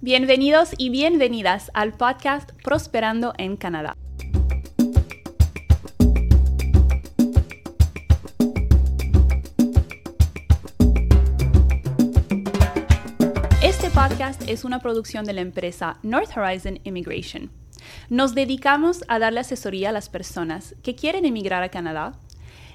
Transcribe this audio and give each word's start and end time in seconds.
Bienvenidos 0.00 0.74
y 0.78 0.90
bienvenidas 0.90 1.72
al 1.74 1.92
podcast 1.92 2.52
Prosperando 2.62 3.32
en 3.36 3.56
Canadá. 3.56 3.96
Este 13.60 13.90
podcast 13.90 14.40
es 14.48 14.64
una 14.64 14.78
producción 14.78 15.24
de 15.24 15.32
la 15.32 15.40
empresa 15.40 15.98
North 16.04 16.30
Horizon 16.36 16.78
Immigration. 16.84 17.50
Nos 18.08 18.36
dedicamos 18.36 19.02
a 19.08 19.18
darle 19.18 19.40
asesoría 19.40 19.88
a 19.88 19.92
las 19.92 20.08
personas 20.08 20.76
que 20.84 20.94
quieren 20.94 21.24
emigrar 21.24 21.64
a 21.64 21.70
Canadá 21.70 22.12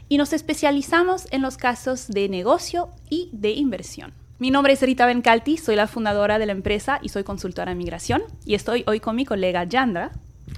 y 0.10 0.18
nos 0.18 0.34
especializamos 0.34 1.28
en 1.32 1.42
los 1.42 1.56
casos 1.56 2.10
de 2.10 2.28
negocio 2.28 2.90
y 3.10 3.30
de 3.32 3.52
inversión. 3.52 4.23
Mi 4.44 4.52
nombre 4.52 4.74
es 4.74 4.82
Rita 4.82 5.06
Bencalti, 5.06 5.56
soy 5.56 5.78
la 5.78 5.88
fundadora 5.88 6.38
de 6.38 6.46
la 6.46 6.52
empresa 6.52 7.00
y 7.02 7.08
soy 7.08 7.24
consultora 7.24 7.72
en 7.72 7.78
migración 7.78 8.24
y 8.46 8.56
estoy 8.56 8.84
hoy 8.88 9.00
con 9.00 9.16
mi 9.16 9.24
colega 9.24 9.64
Yandra. 9.64 10.12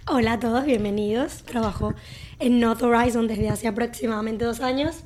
Hola 0.07 0.33
a 0.33 0.39
todos, 0.39 0.65
bienvenidos. 0.65 1.43
Trabajo 1.43 1.93
en 2.39 2.59
North 2.59 2.81
Horizon 2.81 3.27
desde 3.27 3.47
hace 3.47 3.67
aproximadamente 3.67 4.43
dos 4.43 4.61
años 4.61 5.03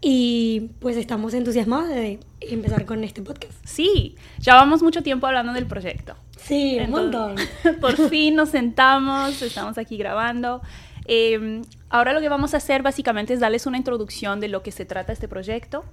y 0.00 0.72
pues 0.80 0.96
estamos 0.96 1.32
entusiasmados 1.32 1.90
de 1.90 2.18
empezar 2.40 2.86
con 2.86 3.04
este 3.04 3.22
podcast. 3.22 3.54
Sí, 3.64 4.16
ya 4.40 4.56
vamos 4.56 4.82
mucho 4.82 5.04
tiempo 5.04 5.28
hablando 5.28 5.52
del 5.52 5.68
proyecto. 5.68 6.16
Sí, 6.38 6.76
un 6.82 6.90
montón. 6.90 7.36
Por 7.80 8.08
fin 8.08 8.34
nos 8.34 8.48
sentamos, 8.48 9.40
estamos 9.42 9.78
aquí 9.78 9.96
grabando. 9.96 10.60
Eh, 11.04 11.62
ahora 11.88 12.12
lo 12.12 12.20
que 12.20 12.28
vamos 12.28 12.52
a 12.54 12.56
hacer 12.56 12.82
básicamente 12.82 13.32
es 13.32 13.38
darles 13.38 13.66
una 13.66 13.76
introducción 13.76 14.40
de 14.40 14.48
lo 14.48 14.64
que 14.64 14.72
se 14.72 14.84
trata 14.84 15.12
este 15.12 15.28
proyecto 15.28 15.84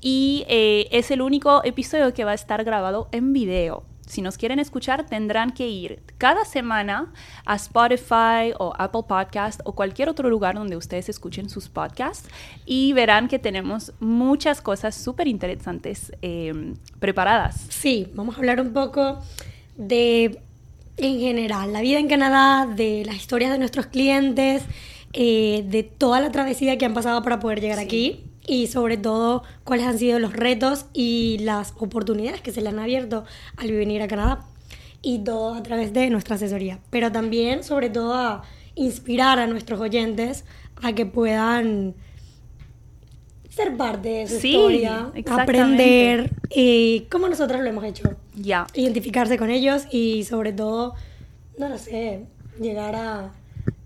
y 0.00 0.44
eh, 0.48 0.88
es 0.90 1.10
el 1.10 1.22
único 1.22 1.64
episodio 1.64 2.12
que 2.14 2.24
va 2.24 2.32
a 2.32 2.34
estar 2.34 2.62
grabado 2.64 3.08
en 3.12 3.32
video. 3.32 3.84
Si 4.06 4.22
nos 4.22 4.38
quieren 4.38 4.60
escuchar, 4.60 5.04
tendrán 5.04 5.50
que 5.50 5.68
ir 5.68 6.00
cada 6.16 6.44
semana 6.44 7.12
a 7.44 7.56
Spotify 7.56 8.54
o 8.58 8.72
Apple 8.78 9.02
Podcast 9.08 9.60
o 9.64 9.74
cualquier 9.74 10.08
otro 10.08 10.30
lugar 10.30 10.54
donde 10.54 10.76
ustedes 10.76 11.08
escuchen 11.08 11.50
sus 11.50 11.68
podcasts 11.68 12.28
y 12.64 12.92
verán 12.92 13.26
que 13.26 13.40
tenemos 13.40 13.92
muchas 13.98 14.60
cosas 14.60 14.94
súper 14.94 15.26
interesantes 15.26 16.12
eh, 16.22 16.74
preparadas. 17.00 17.66
Sí, 17.68 18.08
vamos 18.14 18.36
a 18.36 18.38
hablar 18.38 18.60
un 18.60 18.72
poco 18.72 19.18
de, 19.76 20.40
en 20.96 21.18
general, 21.18 21.72
la 21.72 21.80
vida 21.80 21.98
en 21.98 22.06
Canadá, 22.06 22.66
de 22.72 23.02
las 23.04 23.16
historias 23.16 23.50
de 23.50 23.58
nuestros 23.58 23.86
clientes, 23.86 24.62
eh, 25.14 25.64
de 25.66 25.82
toda 25.82 26.20
la 26.20 26.30
travesía 26.30 26.78
que 26.78 26.84
han 26.84 26.94
pasado 26.94 27.24
para 27.24 27.40
poder 27.40 27.60
llegar 27.60 27.80
aquí 27.80 28.22
y 28.46 28.68
sobre 28.68 28.96
todo 28.96 29.42
cuáles 29.64 29.86
han 29.86 29.98
sido 29.98 30.18
los 30.18 30.32
retos 30.32 30.86
y 30.92 31.38
las 31.40 31.74
oportunidades 31.78 32.40
que 32.40 32.52
se 32.52 32.60
le 32.60 32.68
han 32.68 32.78
abierto 32.78 33.24
al 33.56 33.72
venir 33.72 34.02
a 34.02 34.08
Canadá. 34.08 34.44
Y 35.02 35.20
todo 35.20 35.54
a 35.54 35.62
través 35.62 35.92
de 35.92 36.10
nuestra 36.10 36.36
asesoría. 36.36 36.80
Pero 36.90 37.12
también, 37.12 37.62
sobre 37.62 37.90
todo, 37.90 38.14
a 38.14 38.42
inspirar 38.74 39.38
a 39.38 39.46
nuestros 39.46 39.80
oyentes 39.80 40.44
a 40.82 40.92
que 40.94 41.06
puedan 41.06 41.94
ser 43.48 43.76
parte 43.76 44.08
de 44.08 44.26
su 44.26 44.46
historia, 44.46 45.12
aprender 45.30 46.30
eh, 46.50 47.06
como 47.10 47.28
nosotros 47.28 47.62
lo 47.62 47.68
hemos 47.68 47.84
hecho. 47.84 48.16
Ya. 48.34 48.66
Identificarse 48.74 49.38
con 49.38 49.50
ellos 49.50 49.86
y 49.90 50.24
sobre 50.24 50.52
todo, 50.52 50.94
no 51.56 51.68
lo 51.68 51.78
sé, 51.78 52.26
llegar 52.60 52.94
a, 52.94 53.32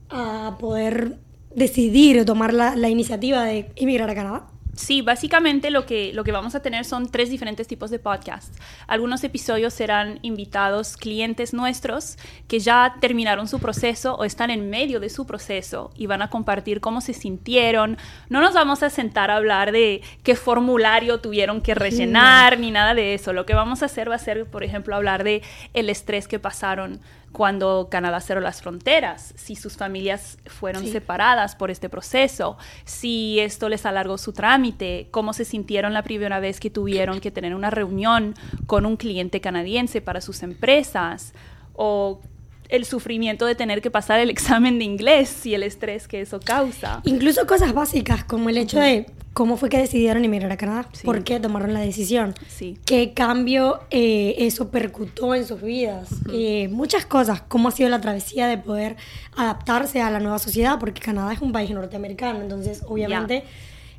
a 0.09 0.57
poder 0.59 1.19
decidir 1.55 2.19
o 2.19 2.25
tomar 2.25 2.53
la, 2.53 2.75
la 2.75 2.89
iniciativa 2.89 3.45
de 3.45 3.71
emigrar 3.77 4.11
a 4.11 4.15
Canadá. 4.15 4.50
Sí, 4.75 5.03
básicamente 5.03 5.71
lo 5.71 5.85
que, 5.85 6.13
lo 6.13 6.25
que 6.25 6.33
vamos 6.33 6.55
a 6.55 6.61
tener 6.61 6.85
son 6.85 7.11
tres 7.11 7.29
diferentes 7.29 7.67
tipos 7.67 7.91
de 7.91 7.99
podcasts. 7.99 8.57
Algunos 8.87 9.23
episodios 9.25 9.75
serán 9.75 10.19
invitados 10.23 10.97
clientes 10.97 11.53
nuestros 11.53 12.17
que 12.49 12.61
ya 12.61 12.97
terminaron 13.01 13.49
su 13.49 13.59
proceso 13.59 14.15
o 14.15 14.25
están 14.25 14.51
en 14.51 14.71
medio 14.71 15.01
de 15.01 15.11
su 15.11 15.27
proceso 15.27 15.91
y 15.97 16.07
van 16.07 16.23
a 16.23 16.31
compartir 16.31 16.81
cómo 16.81 17.01
se 17.01 17.15
sintieron. 17.15 17.99
No 18.29 18.41
nos 18.41 18.55
vamos 18.55 18.83
a 18.83 18.91
sentar 18.91 19.31
a 19.31 19.37
hablar 19.37 19.73
de 19.73 20.03
qué 20.23 20.37
formulario 20.37 21.21
tuvieron 21.21 21.61
que 21.61 21.75
rellenar 21.75 22.59
ni 22.59 22.71
nada 22.71 22.95
de 22.95 23.15
eso. 23.15 23.33
Lo 23.33 23.47
que 23.47 23.55
vamos 23.55 23.83
a 23.83 23.87
hacer 23.87 24.11
va 24.11 24.15
a 24.15 24.19
ser, 24.19 24.47
por 24.47 24.65
ejemplo, 24.65 24.95
hablar 24.95 25.25
de 25.25 25.43
el 25.75 25.91
estrés 25.91 26.29
que 26.29 26.39
pasaron 26.39 27.01
cuando 27.33 27.89
Canadá 27.91 28.21
cerró 28.21 28.41
las 28.41 28.61
fronteras, 28.61 29.33
si 29.37 29.55
sus 29.55 29.77
familias 29.77 30.39
fueron 30.47 30.83
Sí. 30.85 30.91
separadas 30.93 31.55
por 31.55 31.71
este 31.71 31.89
proceso, 31.89 32.57
si 32.85 33.39
esto 33.39 33.69
les 33.69 33.87
alargó 33.87 34.19
su 34.19 34.33
trámite, 34.33 35.09
cómo 35.11 35.33
se 35.33 35.45
sintieron 35.45 35.93
la 35.95 36.03
primera 36.03 36.41
vez 36.41 36.59
que 36.59 36.71
tuvieron 36.71 37.21
que 37.21 37.31
tener 37.31 37.55
una 37.55 37.71
reunión 37.71 38.35
con 38.67 38.85
un 38.85 38.97
cliente 38.97 39.41
canadiense 39.41 40.01
para 40.01 40.21
sus 40.21 40.43
empresas, 40.43 41.33
o 41.75 42.21
el 42.69 42.85
sufrimiento 42.85 43.47
de 43.47 43.55
tener 43.55 43.81
que 43.83 43.91
pasar 43.91 44.21
el 44.21 44.31
examen 44.37 44.79
de 44.79 44.85
inglés 44.85 45.47
y 45.47 45.55
el 45.55 45.63
estrés 45.63 46.09
que 46.09 46.21
eso 46.21 46.41
causa. 46.41 47.01
Incluso 47.05 47.47
cosas 47.47 47.73
básicas 47.73 48.25
como 48.25 48.49
el 48.49 48.59
hecho 48.59 48.79
de 48.81 49.07
cómo 49.33 49.57
fue 49.57 49.69
que 49.69 49.79
decidieron 49.79 50.25
emigrar 50.25 50.51
a 50.51 50.57
Canadá, 50.57 50.89
Sí. 50.93 51.05
por 51.05 51.23
qué 51.23 51.39
tomaron 51.39 51.73
la 51.73 51.81
decisión, 51.81 52.35
Sí. 52.49 52.77
qué 52.85 53.13
cambio 53.15 53.81
eh, 53.91 54.35
eso 54.39 54.71
percutó 54.71 55.35
en 55.35 55.47
sus 55.47 55.63
vidas, 55.63 56.09
Eh, 56.33 56.69
muchas 56.73 57.07
cosas, 57.07 57.41
cómo 57.43 57.69
ha 57.69 57.71
sido 57.71 57.89
la 57.89 58.01
travesía 58.01 58.49
de 58.49 58.59
poder 58.59 58.97
adaptarse 59.37 60.01
a 60.03 60.11
la 60.11 60.19
nueva 60.21 60.39
sociedad, 60.39 60.79
porque 60.79 61.01
Canadá 61.01 61.33
es 61.33 61.41
un 61.41 61.53
país 61.53 61.71
norteamericano, 61.71 62.41
entonces 62.43 62.83
obviamente 62.87 63.45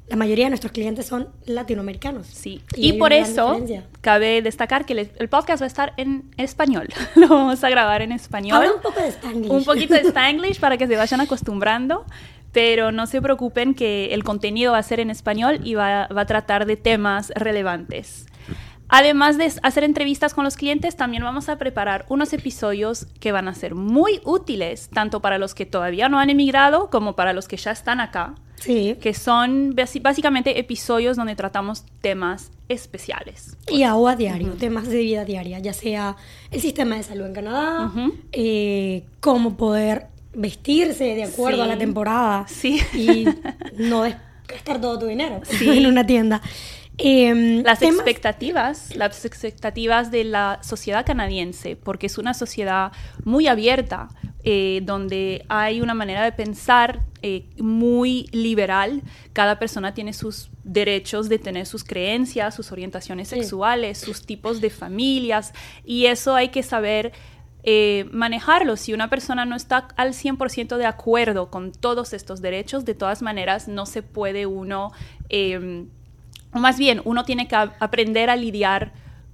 la 0.10 0.18
mayoría 0.18 0.46
de 0.46 0.50
nuestros 0.50 0.74
clientes 0.74 1.06
son 1.06 1.30
latinoamericanos. 1.46 2.28
Sí, 2.28 2.62
Y 2.76 2.90
y, 2.90 2.94
por 2.94 3.14
eso 3.14 3.46
diferencia. 3.54 3.86
cabe 4.02 4.42
destacar 4.42 4.86
que 4.86 4.92
el, 4.92 5.10
el 5.18 5.30
podcast 5.30 5.62
va 5.62 5.66
a 5.66 5.68
estar 5.68 5.94
en 5.96 6.24
español. 6.36 6.90
Lo 7.16 7.30
vamos 7.30 7.64
a 7.64 7.70
grabar 7.70 8.02
en 8.02 8.12
español. 8.12 8.58
Habla 8.58 8.74
un 8.74 8.82
poco 8.82 9.00
de 9.00 9.08
Spanglish. 9.08 9.50
un 9.50 9.64
poquito 9.64 9.94
de 9.94 10.02
Spanglish 10.10 10.60
para 10.60 10.76
que 10.76 10.86
se 10.88 10.98
vayan 10.98 11.22
acostumbrando, 11.22 12.06
pero 12.52 12.92
no 12.92 13.08
se 13.08 13.22
preocupen 13.22 13.74
que 13.74 14.14
el 14.14 14.24
contenido 14.24 14.74
va 14.74 14.80
a 14.80 14.84
ser 14.84 15.00
en 15.00 15.10
español 15.10 15.60
y 15.64 15.76
va, 15.76 16.08
va 16.08 16.22
a 16.22 16.26
tratar 16.26 16.66
de 16.66 16.78
temas 16.78 17.32
relevantes. 17.36 18.26
Además 18.94 19.38
de 19.38 19.50
hacer 19.64 19.86
entrevistas 19.86 20.34
con 20.34 20.44
los 20.44 20.58
clientes, 20.58 20.98
también 20.98 21.24
vamos 21.24 21.48
a 21.48 21.58
preparar 21.58 22.06
unos 22.10 22.34
episodios 22.34 23.08
que 23.22 23.32
van 23.32 23.48
a 23.48 23.54
ser 23.54 23.74
muy 23.74 24.20
útiles, 24.26 24.90
tanto 24.90 25.22
para 25.22 25.38
los 25.38 25.56
que 25.56 25.66
todavía 25.66 26.10
no 26.10 26.20
han 26.20 26.30
emigrado 26.30 26.90
como 26.90 27.16
para 27.16 27.32
los 27.32 27.48
que 27.48 27.56
ya 27.56 27.72
están 27.72 28.02
acá, 28.02 28.36
Sí. 28.56 28.98
que 29.02 29.14
son 29.14 29.76
básicamente 30.02 30.60
episodios 30.60 31.16
donde 31.16 31.38
tratamos 31.38 31.86
temas 32.02 32.52
especiales. 32.68 33.58
Y 33.70 33.84
a 33.84 33.96
diario, 34.18 34.52
temas 34.54 34.90
de 34.90 34.98
vida 34.98 35.24
diaria, 35.24 35.60
ya 35.60 35.72
sea 35.72 36.18
el 36.52 36.60
sistema 36.60 36.98
de 36.98 37.04
salud 37.04 37.28
en 37.28 37.34
Canadá, 37.34 37.92
eh, 38.34 39.06
cómo 39.22 39.56
poder 39.56 40.08
vestirse 40.34 41.04
de 41.16 41.24
acuerdo 41.24 41.64
Sí. 41.64 41.70
a 41.70 41.74
la 41.74 41.78
temporada 41.78 42.46
Sí. 42.48 42.80
y 42.94 43.26
no 43.78 44.02
gastar 44.48 44.80
todo 44.82 45.00
tu 45.00 45.06
dinero 45.08 45.42
Sí. 45.44 45.70
en 45.78 45.86
una 45.88 46.06
tienda. 46.06 46.42
Em, 46.98 47.64
las 47.64 47.80
temas- 47.80 47.96
expectativas, 47.96 48.96
las 48.96 49.26
expectativas 49.26 50.12
de 50.12 50.24
la 50.24 50.60
sociedad 50.62 51.06
canadiense, 51.06 51.76
porque 51.76 52.06
es 52.08 52.18
una 52.18 52.34
sociedad 52.34 52.92
muy 53.24 53.48
abierta, 53.48 54.10
eh, 54.44 54.82
donde 54.84 55.46
hay 55.50 55.82
una 55.82 55.94
manera 55.94 56.24
de 56.24 56.32
pensar 56.32 57.02
eh, 57.24 57.46
muy 57.60 58.28
liberal. 58.32 59.04
Cada 59.34 59.60
persona 59.60 59.94
tiene 59.94 60.12
sus 60.14 60.50
derechos 60.64 61.30
de 61.30 61.38
tener 61.38 61.66
sus 61.68 61.84
creencias, 61.84 62.56
sus 62.56 62.72
orientaciones 62.72 63.28
Sí. 63.30 63.36
sexuales, 63.36 64.00
sus 64.00 64.26
tipos 64.26 64.60
de 64.60 64.70
familias, 64.72 65.54
y 65.86 66.08
eso 66.08 66.34
hay 66.36 66.50
que 66.50 66.64
saber 66.64 67.12
eh, 67.64 68.08
manejarlo. 68.12 68.76
Si 68.78 68.94
una 68.94 69.10
persona 69.10 69.46
no 69.46 69.56
está 69.56 69.88
al 69.96 70.14
100% 70.14 70.78
de 70.78 70.86
acuerdo 70.86 71.50
con 71.50 71.72
todos 71.72 72.14
estos 72.14 72.42
derechos, 72.42 72.86
de 72.86 72.96
todas 72.96 73.22
maneras 73.22 73.68
no 73.68 73.86
se 73.86 74.04
puede 74.04 74.46
uno... 74.46 74.92
em, 75.30 75.88
o 76.54 76.60
más 76.60 76.78
bien, 76.78 77.02
uno 77.06 77.24
tiene 77.24 77.48
que 77.48 77.56
aprender 77.56 78.30
a 78.30 78.36
lidiar 78.36 78.92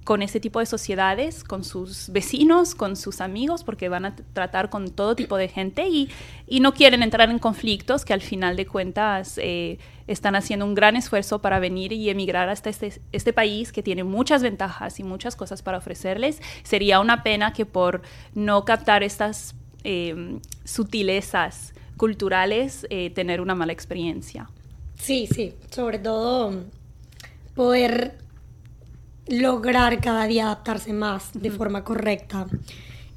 con 0.08 0.22
ese 0.22 0.40
tipo 0.40 0.58
de 0.58 0.64
sociedades, 0.64 1.44
con 1.44 1.64
sus 1.64 2.08
vecinos, 2.08 2.74
con 2.74 2.96
sus 2.96 3.20
amigos, 3.20 3.62
porque 3.62 3.90
van 3.90 4.06
a 4.06 4.16
tratar 4.16 4.70
con 4.70 4.88
todo 4.88 5.14
tipo 5.14 5.36
de 5.36 5.48
gente 5.48 5.86
y, 5.86 6.08
y 6.46 6.60
no 6.60 6.72
quieren 6.72 7.02
entrar 7.02 7.28
en 7.28 7.38
conflictos 7.38 8.06
que 8.06 8.14
al 8.14 8.22
final 8.22 8.56
de 8.56 8.64
cuentas 8.64 9.36
eh, 9.36 9.76
están 10.06 10.34
haciendo 10.34 10.64
un 10.64 10.74
gran 10.74 10.96
esfuerzo 10.96 11.42
para 11.42 11.58
venir 11.58 11.92
y 11.92 12.08
emigrar 12.08 12.48
hasta 12.48 12.70
este, 12.70 13.02
este 13.12 13.34
país 13.34 13.70
que 13.70 13.82
tiene 13.82 14.02
muchas 14.02 14.42
ventajas 14.42 14.98
y 14.98 15.04
muchas 15.04 15.36
cosas 15.36 15.60
para 15.60 15.76
ofrecerles. 15.76 16.40
Sería 16.62 17.00
una 17.00 17.22
pena 17.22 17.52
que 17.52 17.66
por 17.66 18.00
no 18.34 18.64
captar 18.64 19.02
estas 19.02 19.54
eh, 19.84 20.38
sutilezas 20.64 21.74
culturales, 21.98 22.86
eh, 22.88 23.10
tener 23.10 23.42
una 23.42 23.54
mala 23.54 23.74
experiencia. 23.74 24.48
Sí, 24.94 25.26
sí, 25.26 25.52
sobre 25.70 25.98
todo 25.98 26.64
poder 27.54 28.26
lograr 29.28 30.00
cada 30.00 30.26
día 30.26 30.44
adaptarse 30.46 30.92
más 30.92 31.30
de 31.34 31.50
forma 31.50 31.84
correcta. 31.84 32.46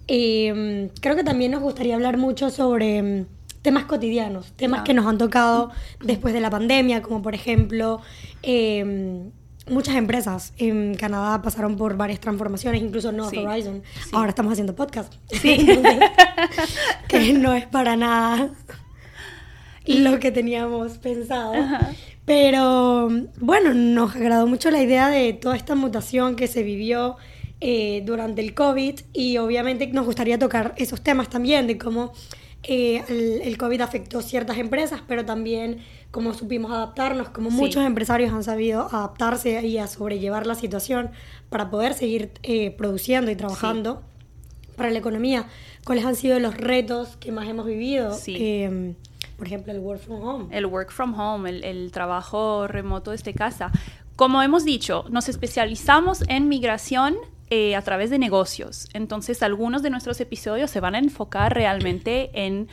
Eh, 0.07 0.89
creo 0.99 1.15
que 1.15 1.23
también 1.23 1.51
nos 1.51 1.61
gustaría 1.61 1.95
hablar 1.95 2.17
mucho 2.17 2.49
sobre 2.49 3.01
mm, 3.01 3.25
temas 3.61 3.85
cotidianos, 3.85 4.51
temas 4.53 4.81
que 4.81 4.93
nos 4.93 5.05
han 5.05 5.17
tocado 5.17 5.71
después 6.03 6.33
de 6.33 6.41
la 6.41 6.49
pandemia, 6.49 7.01
como 7.01 7.21
por 7.21 7.35
ejemplo 7.35 8.01
eh, 8.43 9.23
muchas 9.69 9.95
empresas 9.95 10.53
en 10.57 10.95
Canadá 10.95 11.41
pasaron 11.41 11.77
por 11.77 11.95
varias 11.95 12.19
transformaciones, 12.19 12.81
incluso 12.81 13.11
North 13.11 13.29
Sí, 13.31 13.37
Horizon. 13.37 13.83
sí. 14.03 14.09
Ahora 14.11 14.29
estamos 14.29 14.51
haciendo 14.51 14.75
podcast. 14.75 15.13
Sí. 15.29 15.51
Entonces, 15.59 16.09
que 17.07 17.33
no 17.33 17.53
es 17.53 17.67
para 17.67 17.95
nada 17.95 18.49
lo 19.85 20.19
que 20.19 20.31
teníamos 20.31 20.97
pensado. 20.97 21.53
Ajá. 21.53 21.91
Pero 22.33 23.09
bueno, 23.41 23.73
nos 23.73 24.15
agradó 24.15 24.47
mucho 24.47 24.71
la 24.71 24.81
idea 24.81 25.09
de 25.09 25.33
toda 25.33 25.57
esta 25.57 25.75
mutación 25.75 26.37
que 26.37 26.47
se 26.47 26.63
vivió 26.63 27.17
eh, 27.59 28.03
durante 28.05 28.39
el 28.39 28.53
COVID 28.53 29.01
y 29.11 29.35
obviamente 29.37 29.85
nos 29.87 30.05
gustaría 30.05 30.39
tocar 30.39 30.73
esos 30.77 31.01
temas 31.01 31.29
también, 31.29 31.67
de 31.67 31.77
cómo 31.77 32.13
eh, 32.63 33.03
el, 33.09 33.41
el 33.41 33.57
COVID 33.57 33.81
afectó 33.81 34.21
ciertas 34.21 34.59
empresas, 34.59 35.01
pero 35.05 35.25
también 35.25 35.79
cómo 36.09 36.33
supimos 36.33 36.71
adaptarnos, 36.71 37.27
cómo 37.27 37.49
Sí. 37.49 37.57
muchos 37.57 37.85
empresarios 37.85 38.31
han 38.31 38.45
sabido 38.45 38.87
adaptarse 38.89 39.67
y 39.67 39.77
a 39.77 39.87
sobrellevar 39.87 40.47
la 40.47 40.55
situación 40.55 41.11
para 41.49 41.69
poder 41.69 41.93
seguir 41.95 42.31
eh, 42.43 42.71
produciendo 42.71 43.29
y 43.29 43.35
trabajando 43.35 44.03
para 44.77 44.89
la 44.89 44.99
economía. 44.99 45.47
¿Cuáles 45.83 46.05
han 46.05 46.15
sido 46.15 46.39
los 46.39 46.55
retos 46.55 47.17
que 47.17 47.33
más 47.33 47.49
hemos 47.49 47.65
vivido? 47.65 48.13
Sí. 48.13 48.37
Eh, 48.39 48.93
por 49.41 49.47
ejemplo, 49.47 49.73
el 49.73 49.79
work 49.79 50.01
from 50.01 50.21
home. 50.21 50.55
el 50.55 50.67
work 50.67 50.91
from 50.91 51.19
home, 51.19 51.49
el, 51.49 51.63
el 51.63 51.91
trabajo 51.91 52.67
remoto 52.67 53.09
desde 53.09 53.33
casa. 53.33 53.71
Como 54.15 54.43
hemos 54.43 54.65
dicho, 54.65 55.05
nos 55.09 55.29
especializamos 55.29 56.23
en 56.27 56.47
migración 56.47 57.15
eh, 57.49 57.75
a 57.75 57.81
través 57.81 58.11
de 58.11 58.19
negocios. 58.19 58.87
Entonces, 58.93 59.41
algunos 59.41 59.81
de 59.81 59.89
nuestros 59.89 60.21
episodios 60.21 60.69
se 60.69 60.79
van 60.79 60.93
a 60.93 60.99
enfocar 60.99 61.55
realmente 61.55 62.29
en 62.35 62.69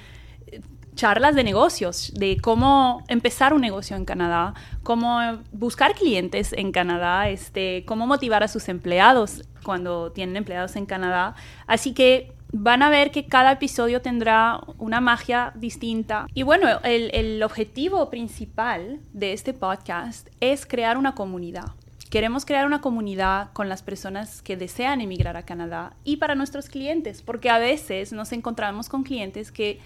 eh, 0.49 0.61
charlas 0.95 1.35
de 1.35 1.43
negocios, 1.43 2.13
de 2.15 2.37
cómo 2.37 3.03
empezar 3.09 3.55
un 3.55 3.63
negocio 3.63 3.97
en 3.97 4.05
Canadá, 4.05 4.53
cómo 4.83 5.39
buscar 5.53 5.95
clientes 5.95 6.53
en 6.53 6.71
Canadá, 6.71 7.31
este, 7.31 7.83
cómo 7.87 8.07
motivar 8.07 8.43
a 8.43 8.49
sus 8.49 8.69
empleados 8.69 9.43
cuando 9.65 10.13
tienen 10.13 10.37
empleados 10.37 10.77
en 10.77 10.85
Canadá. 10.85 11.35
Así 11.67 11.95
que 11.95 12.37
van 12.53 12.83
a 12.83 12.91
ver 12.91 13.11
que 13.11 13.27
cada 13.27 13.53
episodio 13.53 14.01
tendrá 14.01 14.61
una 14.79 15.01
magia 15.01 15.53
distinta. 15.55 16.27
Y 16.35 16.43
bueno, 16.43 16.67
el, 16.85 17.11
el 17.15 17.43
objetivo 17.43 18.09
principal 18.11 19.01
de 19.13 19.33
este 19.33 19.53
podcast 19.55 20.29
es 20.41 20.67
crear 20.67 20.97
una 20.97 21.15
comunidad. 21.15 21.73
Queremos 22.11 22.47
crear 22.47 22.67
una 22.67 22.81
comunidad 22.81 23.53
con 23.53 23.69
las 23.69 23.83
personas 23.83 24.41
que 24.41 24.57
desean 24.57 25.03
emigrar 25.03 25.37
a 25.37 25.45
Canadá 25.45 25.95
y 26.05 26.17
para 26.17 26.35
nuestros 26.35 26.69
clientes, 26.71 27.21
porque 27.21 27.51
a 27.51 27.59
veces 27.59 28.15
nos 28.15 28.33
encontramos 28.33 28.89
con 28.89 29.03
clientes 29.03 29.53
que 29.53 29.79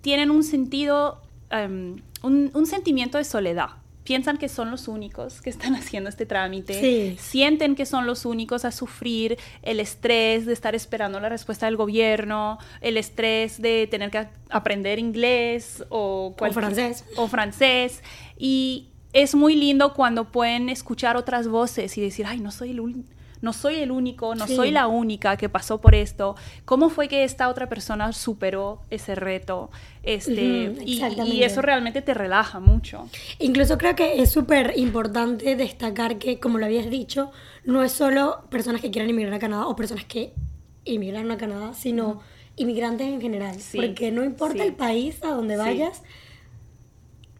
tienen 0.00 0.32
un 0.32 0.42
sentido, 0.42 1.22
em, 1.50 2.02
un, 2.22 2.50
un 2.54 2.66
sentimiento 2.66 3.18
de 3.18 3.24
soledad. 3.24 3.83
Piensan 4.04 4.36
que 4.36 4.48
son 4.48 4.70
los 4.70 4.86
únicos 4.86 5.40
que 5.40 5.50
están 5.50 5.74
haciendo 5.76 6.08
este 6.10 6.26
trámite. 6.26 6.78
Sí. 6.80 7.16
Sienten 7.18 7.74
que 7.74 7.86
son 7.86 8.06
los 8.06 8.24
únicos 8.26 8.64
a 8.64 8.70
sufrir 8.70 9.38
el 9.62 9.80
estrés 9.80 10.46
de 10.46 10.52
estar 10.52 10.74
esperando 10.74 11.18
la 11.20 11.28
respuesta 11.30 11.66
del 11.66 11.76
gobierno, 11.76 12.58
el 12.80 12.96
estrés 12.98 13.60
de 13.60 13.86
tener 13.90 14.10
que 14.10 14.28
aprender 14.50 14.98
inglés 14.98 15.84
o, 15.88 16.34
francés. 16.38 17.04
O 17.16 17.28
francés. 17.28 18.02
Y 18.38 18.88
es 19.12 19.34
muy 19.34 19.54
lindo 19.56 19.94
cuando 19.94 20.30
pueden 20.30 20.68
escuchar 20.68 21.16
otras 21.16 21.48
voces 21.48 21.96
y 21.96 22.00
decir, 22.00 22.26
ay, 22.26 22.40
no 22.40 22.50
soy 22.50 22.70
el 22.72 22.80
ul- 22.80 23.04
no 23.44 23.52
soy 23.52 23.76
el 23.76 23.92
único, 23.92 24.34
no 24.34 24.46
Sí. 24.48 24.56
soy 24.56 24.70
la 24.72 24.88
única 24.88 25.36
que 25.36 25.48
pasó 25.48 25.80
por 25.80 25.94
esto. 25.94 26.34
¿Cómo 26.64 26.88
fue 26.90 27.06
que 27.06 27.22
esta 27.22 27.48
otra 27.48 27.68
persona 27.68 28.12
superó 28.12 28.80
ese 28.90 29.14
reto? 29.14 29.70
Este, 30.02 30.74
y- 30.84 31.42
eso 31.44 31.62
realmente 31.62 32.02
te 32.02 32.12
relaja 32.14 32.58
mucho. 32.58 33.08
Incluso 33.38 33.78
creo 33.78 33.94
que 33.94 34.20
es 34.20 34.32
súper 34.32 34.72
importante 34.76 35.54
destacar 35.56 36.18
que, 36.18 36.40
como 36.40 36.58
lo 36.58 36.66
habías 36.66 36.90
dicho, 36.90 37.30
no 37.64 37.84
es 37.84 37.92
solo 37.92 38.44
personas 38.50 38.80
que 38.80 38.90
quieran 38.90 39.08
emigrar 39.10 39.34
a 39.34 39.38
Canadá 39.38 39.66
o 39.68 39.76
personas 39.76 40.04
que 40.04 40.32
emigraron 40.84 41.30
a 41.30 41.36
Canadá, 41.38 41.72
sino 41.74 42.20
inmigrantes 42.56 43.06
en 43.08 43.20
general. 43.20 43.60
Sí, 43.60 43.78
Porque 43.78 44.10
no 44.12 44.24
importa 44.24 44.62
sí. 44.62 44.68
el 44.68 44.74
país 44.74 45.22
a 45.24 45.28
donde 45.28 45.54
Sí. 45.54 45.60
vayas, 45.60 46.02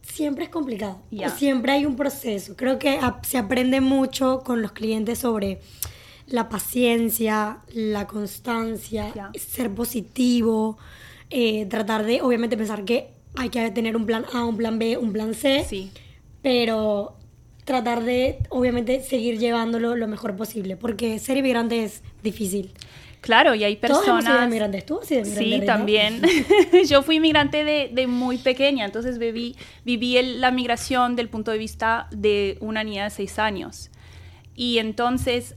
siempre 0.02 0.44
es 0.44 0.50
complicado. 0.50 1.00
Siempre 1.36 1.72
hay 1.72 1.86
un 1.86 1.96
proceso. 1.96 2.56
Creo 2.56 2.78
que 2.78 3.00
se 3.22 3.38
aprende 3.38 3.80
mucho 3.80 4.40
con 4.44 4.62
los 4.62 4.72
clientes 4.72 5.18
sobre 5.18 5.60
la 6.26 6.48
paciencia, 6.48 7.58
la 7.72 8.06
constancia, 8.06 9.12
ser 9.38 9.70
positivo, 9.72 10.78
eh, 11.30 11.66
tratar 11.66 12.04
de, 12.04 12.22
obviamente, 12.22 12.56
pensar 12.56 12.84
que 12.84 13.08
hay 13.36 13.48
que 13.48 13.70
tener 13.70 13.96
un 13.96 14.06
plan 14.06 14.24
A, 14.32 14.44
un 14.44 14.56
plan 14.56 14.78
B, 14.78 14.96
un 14.96 15.12
plan 15.12 15.34
C, 15.34 15.64
Sí. 15.68 15.90
pero 16.42 17.16
tratar 17.64 18.02
de, 18.04 18.38
obviamente, 18.50 19.00
seguir 19.02 19.38
llevándolo 19.38 19.96
lo 19.96 20.06
mejor 20.06 20.36
posible, 20.36 20.76
porque 20.76 21.18
ser 21.18 21.36
inmigrante 21.38 21.82
es 21.84 22.02
difícil. 22.22 22.72
Claro, 23.22 23.54
y 23.54 23.64
hay 23.64 23.76
Todos 23.76 24.06
hemos 24.06 24.22
sido 24.22 24.34
personas... 24.34 24.46
inmigrantes, 24.48 24.84
tú 24.84 25.00
has 25.00 25.08
sido 25.08 25.22
inmigrante, 25.22 25.60
Sí, 25.60 25.66
también. 25.66 26.22
Yo 26.88 27.02
fui 27.02 27.16
inmigrante 27.16 27.64
de, 27.64 27.90
de 27.92 28.06
muy 28.06 28.36
pequeña, 28.36 28.84
entonces 28.84 29.18
viví, 29.18 29.56
viví 29.84 30.18
el- 30.18 30.40
la 30.42 30.50
migración 30.50 31.16
del 31.16 31.30
punto 31.30 31.50
de 31.50 31.56
vista 31.58 32.06
de 32.12 32.58
una 32.60 32.84
niña 32.84 33.04
de 33.04 33.10
seis 33.10 33.38
años. 33.38 33.90
Y 34.54 34.76
entonces, 34.78 35.56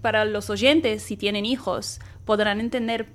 para 0.00 0.24
los 0.24 0.50
oyentes, 0.50 1.02
si 1.02 1.16
tienen 1.16 1.44
hijos, 1.44 2.00
podrán 2.24 2.60
entender 2.60 3.06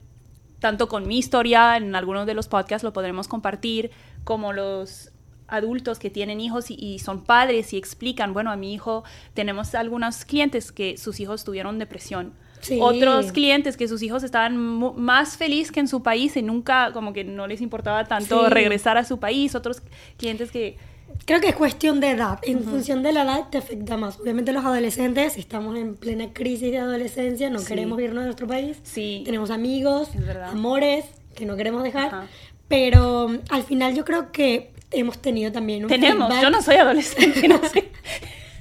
tanto 0.59 0.87
con 0.87 1.07
mi 1.07 1.17
historia, 1.17 1.75
en 1.77 1.95
algunos 1.95 2.25
de 2.25 2.33
los 2.33 2.47
podcasts 2.47 2.83
lo 2.83 2.93
podremos 2.93 3.27
compartir, 3.27 3.91
como 4.23 4.53
los 4.53 5.11
adultos 5.47 5.99
que 5.99 6.09
tienen 6.09 6.39
hijos 6.39 6.71
y, 6.71 6.75
y 6.75 6.99
son 6.99 7.23
padres 7.25 7.73
y 7.73 7.77
explican, 7.77 8.33
bueno, 8.33 8.49
a 8.51 8.55
mi 8.55 8.73
hijo 8.73 9.03
tenemos 9.33 9.75
algunos 9.75 10.25
clientes 10.25 10.71
que 10.71 10.97
sus 10.97 11.19
hijos 11.19 11.43
tuvieron 11.43 11.79
depresión. 11.79 12.33
Sí. 12.61 12.79
Otros 12.81 13.33
clientes 13.33 13.75
que 13.75 13.89
sus 13.89 14.01
hijos 14.03 14.23
estaban 14.23 14.55
más 14.57 15.35
feliz 15.35 15.69
que 15.69 15.81
en 15.81 15.89
su 15.89 16.01
país 16.01 16.37
y 16.37 16.41
nunca 16.41 16.93
como 16.93 17.11
que 17.11 17.25
no 17.25 17.45
les 17.45 17.59
importaba 17.59 18.05
tanto 18.05 18.45
Sí. 18.45 18.49
regresar 18.53 18.97
a 18.97 19.03
su 19.03 19.19
país. 19.19 19.53
Otros 19.53 19.81
clientes 20.17 20.49
que 20.49 20.77
Creo 21.25 21.39
que 21.39 21.49
es 21.49 21.55
cuestión 21.55 21.99
de 21.99 22.11
edad. 22.11 22.39
En 22.43 22.63
función 22.63 23.01
de 23.03 23.13
la 23.13 23.23
edad 23.23 23.49
te 23.49 23.57
afecta 23.57 23.95
más. 23.97 24.19
Obviamente 24.19 24.51
los 24.51 24.65
adolescentes 24.65 25.37
estamos 25.37 25.77
en 25.77 25.95
plena 25.95 26.33
crisis 26.33 26.71
de 26.71 26.79
adolescencia, 26.79 27.49
no 27.49 27.59
Sí. 27.59 27.65
queremos 27.67 27.99
irnos 28.01 28.19
de 28.19 28.25
nuestro 28.25 28.47
país. 28.47 28.77
Sí. 28.83 29.21
Tenemos 29.25 29.49
amigos, 29.51 30.09
amores 30.49 31.05
que 31.35 31.45
no 31.45 31.55
queremos 31.55 31.83
dejar. 31.83 32.07
Ajá. 32.07 32.27
Pero 32.67 33.25
um, 33.25 33.39
al 33.49 33.63
final 33.63 33.95
yo 33.95 34.03
creo 34.05 34.31
que 34.31 34.71
hemos 34.91 35.21
tenido 35.21 35.51
también 35.51 35.83
un 35.83 35.89
tenemos, 35.89 36.27
feedback. 36.27 36.43
yo 36.43 36.49
no 36.49 36.61
soy 36.61 36.75
adolescente, 36.75 37.47
no 37.47 37.59
sé. 37.69 37.89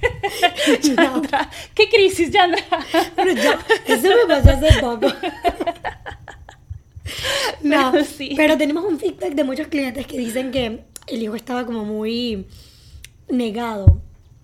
Yandra, 0.81 1.49
¿qué 1.73 1.87
crisis, 1.89 2.29
Yandra? 2.31 2.61
Pero 3.15 3.31
ya, 3.31 3.59
eso 3.87 4.07
me 4.09 4.35
pasó 4.35 4.49
hace 4.51 4.79
poco. 4.81 5.07
No, 7.61 7.91
Pero 7.91 8.03
sí. 8.05 8.33
pero 8.35 8.57
tenemos 8.57 8.83
un 8.85 8.99
feedback 8.99 9.33
de 9.33 9.43
muchos 9.43 9.67
clientes 9.67 10.05
que 10.07 10.17
dicen 10.17 10.51
que 10.51 10.83
el 11.07 11.21
hijo 11.23 11.35
estaba 11.35 11.65
como 11.65 11.85
muy 11.85 12.45
negado. 13.29 14.01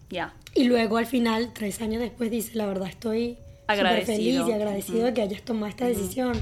Ya. 0.09 0.33
Y 0.55 0.63
luego 0.65 0.97
al 0.97 1.05
final, 1.05 1.51
tres 1.53 1.81
años 1.81 2.01
después, 2.01 2.31
dice, 2.31 2.55
la 2.55 2.65
verdad, 2.65 2.87
estoy 2.89 3.37
súper 3.69 4.05
feliz 4.05 4.41
y 4.47 4.51
agradecido 4.51 5.05
de 5.05 5.13
que 5.13 5.21
hayas 5.21 5.41
tomado 5.43 5.67
esta 5.67 5.85
decisión. 5.85 6.33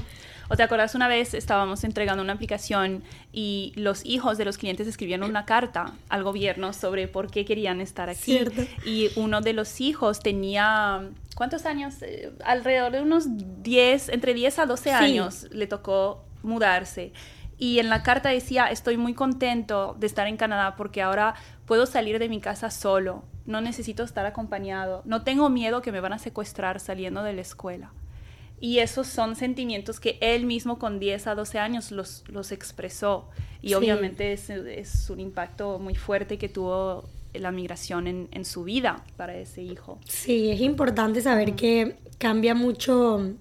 ¿O 0.50 0.56
te 0.56 0.62
acuerdas 0.62 0.94
una 0.94 1.08
vez 1.08 1.34
estábamos 1.34 1.84
entregando 1.84 2.22
una 2.22 2.32
aplicación 2.32 3.02
y 3.34 3.74
los 3.76 4.02
hijos 4.06 4.38
de 4.38 4.46
los 4.46 4.56
clientes 4.56 4.86
escribieron 4.88 5.28
una 5.28 5.44
carta 5.44 5.92
al 6.08 6.22
gobierno 6.24 6.72
sobre 6.72 7.06
por 7.06 7.30
qué 7.30 7.44
querían 7.44 7.82
estar 7.82 8.08
aquí? 8.08 8.22
Cierto. 8.22 8.62
Y 8.86 9.10
uno 9.16 9.42
de 9.42 9.52
los 9.52 9.82
hijos 9.82 10.20
tenía, 10.20 11.02
¿cuántos 11.36 11.66
años? 11.66 11.96
Eh, 12.00 12.32
alrededor 12.46 12.92
de 12.92 13.02
unos 13.02 13.26
10, 13.62 14.08
entre 14.08 14.32
10 14.32 14.58
a 14.60 14.64
12 14.64 14.84
Sí. 14.84 14.88
años 14.90 15.46
le 15.50 15.66
tocó 15.66 16.24
mudarse. 16.42 17.12
Y 17.58 17.80
en 17.80 17.88
la 17.88 18.02
carta 18.02 18.28
decía, 18.28 18.66
estoy 18.66 18.96
muy 18.96 19.14
contento 19.14 19.96
de 19.98 20.06
estar 20.06 20.26
en 20.28 20.36
Canadá 20.36 20.76
porque 20.76 21.02
ahora 21.02 21.34
puedo 21.66 21.86
salir 21.86 22.18
de 22.18 22.28
mi 22.28 22.40
casa 22.40 22.70
solo, 22.70 23.24
no 23.46 23.60
necesito 23.60 24.04
estar 24.04 24.26
acompañado, 24.26 25.02
no 25.04 25.22
tengo 25.24 25.50
miedo 25.50 25.82
que 25.82 25.90
me 25.90 26.00
van 26.00 26.12
a 26.12 26.18
secuestrar 26.18 26.78
saliendo 26.80 27.22
de 27.24 27.32
la 27.32 27.40
escuela. 27.40 27.92
Y 28.60 28.78
esos 28.78 29.06
son 29.06 29.36
sentimientos 29.36 30.00
que 30.00 30.18
él 30.20 30.44
mismo 30.44 30.78
con 30.78 30.98
10 30.98 31.28
a 31.28 31.34
12 31.36 31.58
años 31.58 31.92
los, 31.92 32.24
los 32.28 32.50
expresó. 32.52 33.28
Y 33.62 33.68
Sí. 33.68 33.74
obviamente 33.74 34.32
es, 34.32 34.50
es 34.50 35.10
un 35.10 35.20
impacto 35.20 35.78
muy 35.78 35.94
fuerte 35.94 36.38
que 36.38 36.48
tuvo 36.48 37.08
la 37.34 37.52
migración 37.52 38.06
en, 38.08 38.28
en 38.32 38.44
su 38.44 38.64
vida 38.64 39.04
para 39.16 39.36
ese 39.36 39.62
hijo. 39.62 39.98
Sí, 40.06 40.50
es 40.50 40.60
importante 40.60 41.20
saber 41.20 41.54
que 41.54 41.96
cambia 42.18 42.54
mucho. 42.54 43.32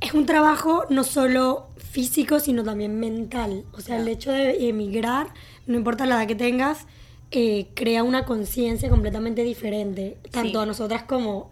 Es 0.00 0.14
un 0.14 0.26
trabajo 0.26 0.84
no 0.88 1.04
solo 1.04 1.68
físico, 1.76 2.40
sino 2.40 2.64
también 2.64 2.98
mental. 2.98 3.64
O 3.72 3.80
sea, 3.80 3.98
el 3.98 4.06
Ya. 4.06 4.10
hecho 4.12 4.32
de 4.32 4.68
emigrar, 4.68 5.28
no 5.66 5.76
importa 5.76 6.06
la 6.06 6.16
edad 6.16 6.26
que 6.26 6.34
tengas, 6.34 6.86
eh, 7.32 7.68
crea 7.74 8.02
una 8.02 8.24
conciencia 8.24 8.88
completamente 8.88 9.44
diferente, 9.44 10.16
tanto 10.30 10.58
Sí. 10.58 10.62
a 10.62 10.66
nosotras 10.66 11.02
como 11.04 11.50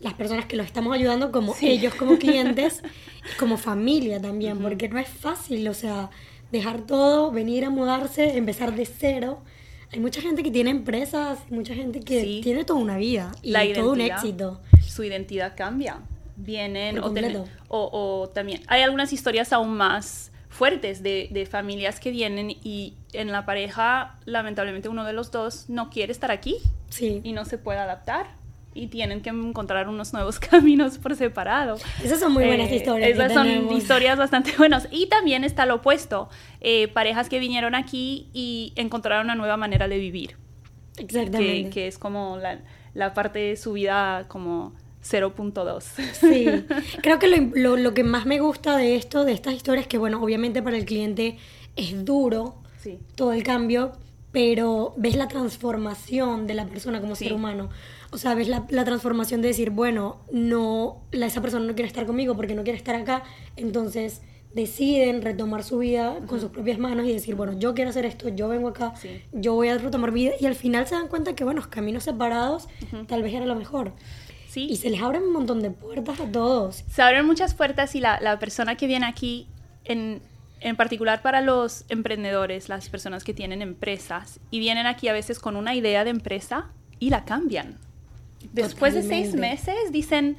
las 0.00 0.14
personas 0.14 0.46
que 0.46 0.56
los 0.56 0.64
estamos 0.66 0.94
ayudando, 0.94 1.30
como 1.30 1.54
Sí. 1.54 1.68
ellos 1.68 1.94
como 1.94 2.16
clientes, 2.18 2.82
y 3.32 3.36
como 3.38 3.58
familia 3.58 4.20
también, 4.20 4.58
porque 4.58 4.88
no 4.88 4.98
es 4.98 5.08
fácil, 5.08 5.68
o 5.68 5.74
sea, 5.74 6.10
dejar 6.50 6.80
todo, 6.86 7.30
venir 7.30 7.64
a 7.66 7.70
mudarse, 7.70 8.36
empezar 8.36 8.74
de 8.74 8.86
cero, 8.86 9.42
hay 9.92 10.00
mucha 10.00 10.20
gente 10.22 10.42
que 10.42 10.50
tiene 10.50 10.70
empresas, 10.70 11.38
mucha 11.50 11.74
gente 11.74 12.00
que 12.00 12.22
Sí. 12.22 12.40
tiene 12.42 12.64
toda 12.64 12.80
una 12.80 12.96
vida 12.96 13.30
y 13.42 13.50
La 13.50 13.70
todo 13.74 13.92
un 13.92 14.00
éxito. 14.00 14.60
su 14.84 15.04
identidad 15.04 15.54
cambia. 15.56 15.98
Vienen 16.42 16.98
o, 16.98 17.10
ten- 17.12 17.44
o- 17.68 17.90
o 18.22 18.28
también 18.28 18.62
hay 18.66 18.82
algunas 18.82 19.12
historias 19.12 19.52
aún 19.52 19.76
más 19.76 20.32
fuertes 20.48 21.02
de, 21.02 21.28
de 21.30 21.46
familias 21.46 22.00
que 22.00 22.10
vienen 22.10 22.50
y 22.50 22.94
en 23.12 23.30
la 23.30 23.46
pareja 23.46 24.18
lamentablemente 24.24 24.88
uno 24.88 25.04
de 25.04 25.12
los 25.12 25.30
dos 25.30 25.68
no 25.68 25.90
quiere 25.90 26.12
estar 26.12 26.30
aquí 26.30 26.56
Sí. 26.88 27.20
y 27.22 27.32
no 27.32 27.44
se 27.44 27.56
puede 27.56 27.78
adaptar 27.78 28.26
y 28.74 28.86
tienen 28.88 29.20
que 29.20 29.30
encontrar 29.30 29.88
unos 29.88 30.12
nuevos 30.12 30.38
caminos 30.50 30.98
por 30.98 31.14
separado. 31.16 31.76
Esas 32.04 32.20
son 32.20 32.32
muy 32.32 32.44
buenas 32.46 32.70
Eh, 32.70 32.76
historias. 32.76 33.06
que 33.08 33.12
Esas 33.14 33.32
son 33.32 33.72
historias 33.76 34.16
bastante 34.18 34.52
buenas. 34.58 34.88
Y 34.90 35.06
también 35.06 35.42
está 35.44 35.66
lo 35.66 35.76
opuesto, 35.76 36.28
eh, 36.60 36.88
parejas 36.88 37.28
que 37.28 37.38
vinieron 37.40 37.74
aquí 37.74 38.28
y 38.32 38.72
encontraron 38.76 39.26
una 39.26 39.34
nueva 39.34 39.56
manera 39.56 39.88
de 39.88 39.98
vivir 39.98 40.36
que, 40.96 41.02
Exactamente. 41.02 41.70
que 41.70 41.86
es 41.88 41.98
como 41.98 42.36
la, 42.38 42.58
la 42.94 43.12
parte 43.14 43.38
de 43.40 43.56
su 43.56 43.72
vida 43.72 44.26
como 44.28 44.72
0.2. 45.02 45.80
Sí, 46.12 46.46
creo 47.02 47.18
que 47.18 47.28
lo, 47.28 47.36
lo- 47.54 47.76
lo 47.76 47.94
que 47.94 48.04
más 48.04 48.26
me 48.26 48.40
gusta 48.40 48.76
de 48.76 48.96
esto, 48.96 49.24
de 49.24 49.32
estas 49.32 49.54
historias, 49.54 49.86
que 49.86 49.98
bueno, 49.98 50.22
obviamente 50.22 50.62
para 50.62 50.76
el 50.76 50.84
cliente 50.84 51.38
es 51.76 52.04
duro 52.04 52.54
Sí. 52.78 52.98
todo 53.14 53.32
el 53.32 53.42
cambio, 53.42 53.92
pero 54.32 54.94
ves 54.96 55.16
la 55.16 55.28
transformación 55.28 56.46
de 56.46 56.54
la 56.54 56.66
persona 56.66 57.00
como 57.00 57.14
Sí. 57.14 57.24
ser 57.24 57.34
humano. 57.34 57.68
O 58.10 58.18
sea, 58.18 58.34
ves 58.34 58.48
la, 58.48 58.66
la 58.70 58.84
transformación 58.84 59.42
de 59.42 59.48
decir, 59.48 59.70
bueno, 59.70 60.18
no, 60.32 61.02
la, 61.12 61.26
esa 61.26 61.40
persona 61.42 61.66
no 61.66 61.74
quiere 61.74 61.86
estar 61.88 62.06
conmigo 62.06 62.34
porque 62.36 62.54
no 62.54 62.62
quiere 62.64 62.78
estar 62.78 62.94
acá, 62.94 63.22
entonces 63.56 64.22
deciden 64.54 65.22
retomar 65.22 65.62
su 65.62 65.78
vida 65.78 66.18
con 66.26 66.40
sus 66.40 66.50
propias 66.50 66.78
manos 66.78 67.06
y 67.06 67.12
decir, 67.12 67.34
bueno, 67.36 67.52
yo 67.58 67.72
quiero 67.74 67.90
hacer 67.90 68.04
esto, 68.04 68.28
yo 68.30 68.48
vengo 68.48 68.68
acá, 68.68 68.94
Sí. 68.96 69.22
yo 69.32 69.54
voy 69.54 69.68
a 69.68 69.78
retomar 69.78 70.10
vida 70.10 70.32
y 70.40 70.46
al 70.46 70.54
final 70.56 70.86
se 70.88 70.94
dan 70.96 71.06
cuenta 71.08 71.34
que, 71.34 71.44
bueno, 71.44 71.62
caminos 71.70 72.02
separados 72.04 72.66
tal 73.06 73.22
vez 73.22 73.32
era 73.34 73.46
lo 73.46 73.54
mejor. 73.54 73.92
Sí. 74.50 74.66
Y 74.68 74.76
se 74.76 74.90
les 74.90 75.00
abren 75.00 75.22
un 75.22 75.32
montón 75.32 75.62
de 75.62 75.70
puertas 75.70 76.18
a 76.18 76.26
todos. 76.26 76.82
Se 76.90 77.02
abren 77.02 77.24
muchas 77.24 77.54
puertas 77.54 77.94
y 77.94 78.00
la, 78.00 78.18
la 78.20 78.40
persona 78.40 78.74
que 78.74 78.88
viene 78.88 79.06
aquí, 79.06 79.46
en, 79.84 80.20
en 80.58 80.74
particular 80.74 81.22
para 81.22 81.40
los 81.40 81.84
emprendedores, 81.88 82.68
las 82.68 82.88
personas 82.88 83.22
que 83.22 83.32
tienen 83.32 83.62
empresas, 83.62 84.40
y 84.50 84.58
vienen 84.58 84.88
aquí 84.88 85.06
a 85.06 85.12
veces 85.12 85.38
con 85.38 85.54
una 85.54 85.76
idea 85.76 86.02
de 86.02 86.10
empresa 86.10 86.66
y 86.98 87.10
la 87.10 87.24
cambian. 87.24 87.78
Después 88.52 88.92
de 88.94 89.02
seis 89.02 89.30
Totalmente. 89.30 89.66
meses 89.66 89.92
dicen, 89.92 90.36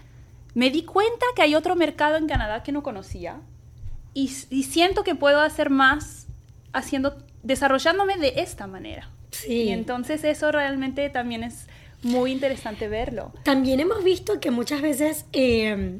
me 0.56 0.72
di 0.72 0.84
cuenta 0.84 1.26
que 1.34 1.44
hay 1.44 1.56
otro 1.56 1.78
mercado 1.78 2.18
en 2.18 2.28
Canadá 2.28 2.64
que 2.64 2.74
no 2.74 2.84
conocía 2.84 3.40
y, 4.14 4.30
y 4.50 4.64
siento 4.64 5.06
que 5.06 5.16
puedo 5.16 5.40
hacer 5.40 5.70
más 5.70 6.28
haciendo, 6.74 7.16
desarrollándome 7.44 8.18
de 8.18 8.34
esta 8.42 8.68
manera. 8.68 9.10
Sí. 9.32 9.54
Y 9.54 9.70
entonces 9.70 10.26
eso 10.26 10.52
realmente 10.52 11.10
también 11.10 11.44
es 11.44 11.68
muy 12.04 12.32
interesante 12.32 12.88
verlo. 12.88 13.32
También 13.44 13.80
hemos 13.80 14.04
visto 14.04 14.40
que 14.40 14.52
muchas 14.52 14.82
veces 14.82 15.26
eh, 15.34 16.00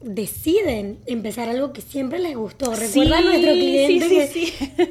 deciden 0.00 0.98
empezar 1.06 1.48
algo 1.48 1.72
que 1.72 1.80
siempre 1.80 2.18
les 2.18 2.36
gustó. 2.36 2.74
¿Recuerdan 2.74 3.22
Sí, 3.22 3.28
nuestro 3.28 3.52
cliente 3.52 4.08
sí, 4.08 4.26
sí, 4.32 4.40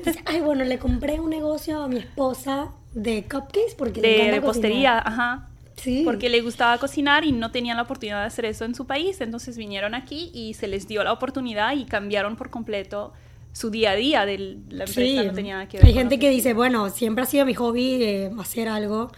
dice, 0.06 0.20
ay, 0.26 0.42
bueno, 0.42 0.64
le 0.64 0.80
compré 0.80 1.20
un 1.20 1.30
negocio 1.30 1.82
a 1.84 1.88
mi 1.88 1.98
esposa 1.98 2.72
de 2.94 3.24
cupcakes 3.24 3.76
porque 3.78 4.02
le 4.02 4.08
de 4.08 4.16
encanta 4.16 4.36
repostería, 4.38 5.02
cocinar"? 5.04 5.08
ajá. 5.08 5.50
Sí. 5.76 6.04
Porque 6.06 6.30
le 6.30 6.42
gustaba 6.42 6.78
cocinar 6.78 7.26
y 7.26 7.32
no 7.32 7.52
tenían 7.52 7.78
la 7.78 7.84
oportunidad 7.84 8.22
de 8.22 8.28
hacer 8.28 8.46
eso 8.46 8.64
en 8.64 8.76
su 8.76 8.86
país, 8.86 9.20
entonces 9.22 9.58
vinieron 9.58 9.96
aquí 9.96 10.30
y 10.34 10.54
se 10.54 10.68
les 10.68 10.88
dio 10.88 11.04
la 11.04 11.12
oportunidad 11.12 11.76
y 11.76 11.86
cambiaron 11.86 12.36
por 12.36 12.52
completo 12.52 13.12
su 13.54 13.70
día 13.72 13.92
a 13.92 13.96
día 13.96 14.26
de 14.26 14.38
la 14.70 14.86
empresa, 14.86 15.22
Sí. 15.22 15.28
no 15.28 15.34
tenía 15.34 15.56
nada 15.56 15.68
que 15.68 15.78
ver. 15.78 15.88
Hay 15.88 15.94
gente 15.94 16.20
que 16.20 16.30
dice, 16.30 16.54
bueno, 16.54 16.90
siempre 16.92 17.24
ha 17.24 17.28
sido 17.28 17.46
mi 17.46 17.54
hobby 17.56 18.04
eh, 18.04 18.32
hacer 18.40 18.70
algo, 18.70 19.12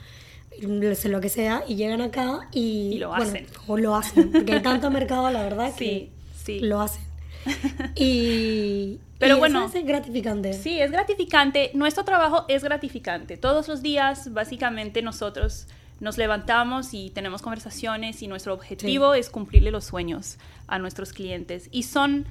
lo 0.62 1.22
que 1.22 1.30
sea, 1.30 1.64
y 1.68 1.76
llegan 1.76 2.02
acá 2.02 2.48
y, 2.52 2.94
Y 2.94 2.98
lo 3.00 3.10
bueno, 3.10 3.24
hacen. 3.26 3.48
o 3.68 3.78
lo 3.78 3.96
hacen, 3.96 4.32
porque 4.32 4.54
hay 4.54 4.62
tanto 4.62 4.90
mercado, 4.92 5.30
la 5.32 5.44
verdad, 5.44 5.72
Sí, 5.78 5.86
que 5.86 6.12
sí. 6.44 6.60
lo 6.60 6.82
hacen. 6.82 7.04
Y, 7.96 9.00
Pero 9.20 9.36
y 9.36 9.40
bueno, 9.40 9.66
eso 9.66 9.78
es 9.78 9.86
gratificante. 9.86 10.54
Sí, 10.54 10.80
es 10.80 10.92
gratificante. 10.92 11.72
Nuestro 11.74 12.04
trabajo 12.04 12.46
es 12.48 12.64
gratificante. 12.64 13.38
Todos 13.38 13.68
los 13.68 13.82
días, 13.82 14.34
básicamente, 14.34 15.02
nosotros 15.02 15.68
nos 16.00 16.18
levantamos 16.18 16.94
y 16.94 17.10
tenemos 17.12 17.42
conversaciones 17.42 18.22
y 18.22 18.28
nuestro 18.28 18.54
objetivo 18.54 19.14
es 19.14 19.30
cumplirle 19.30 19.72
los 19.72 19.86
sueños 19.86 20.38
a 20.68 20.78
nuestros 20.80 21.14
clientes. 21.14 21.70
Y 21.72 21.84
son 21.84 22.26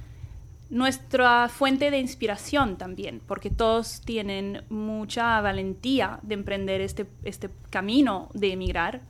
nuestra 0.69 1.47
fuente 1.49 1.91
de 1.91 1.99
inspiración 1.99 2.77
también, 2.77 3.21
porque 3.27 3.49
todos 3.49 4.01
tienen 4.01 4.63
mucha 4.69 5.39
valentía 5.41 6.19
de 6.23 6.33
emprender 6.35 6.81
este, 6.81 7.05
este 7.23 7.49
camino 7.69 8.29
de 8.33 8.51
emigrar. 8.53 9.01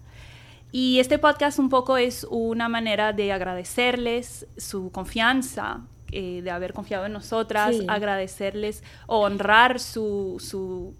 Y 0.71 0.99
este 0.99 1.17
podcast 1.17 1.57
un 1.59 1.69
poco 1.69 1.95
es 1.97 2.27
una 2.29 2.67
manera 2.67 3.13
de 3.13 3.31
agradecerles 3.31 4.45
su 4.57 4.91
confianza, 4.91 5.81
eh, 6.11 6.41
de 6.43 6.51
haber 6.51 6.73
confiado 6.73 7.05
en 7.05 7.13
nosotras, 7.13 7.75
Sí. 7.77 7.85
agradecerles 7.87 8.83
o 9.07 9.19
honrar 9.21 9.79
su, 9.79 10.35
su 10.39 10.93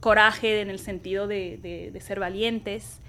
coraje 0.00 0.60
en 0.60 0.70
el 0.70 0.78
sentido 0.78 1.26
de, 1.26 1.58
de- 1.60 1.90
de 1.90 2.00
ser 2.00 2.20
valientes, 2.20 3.00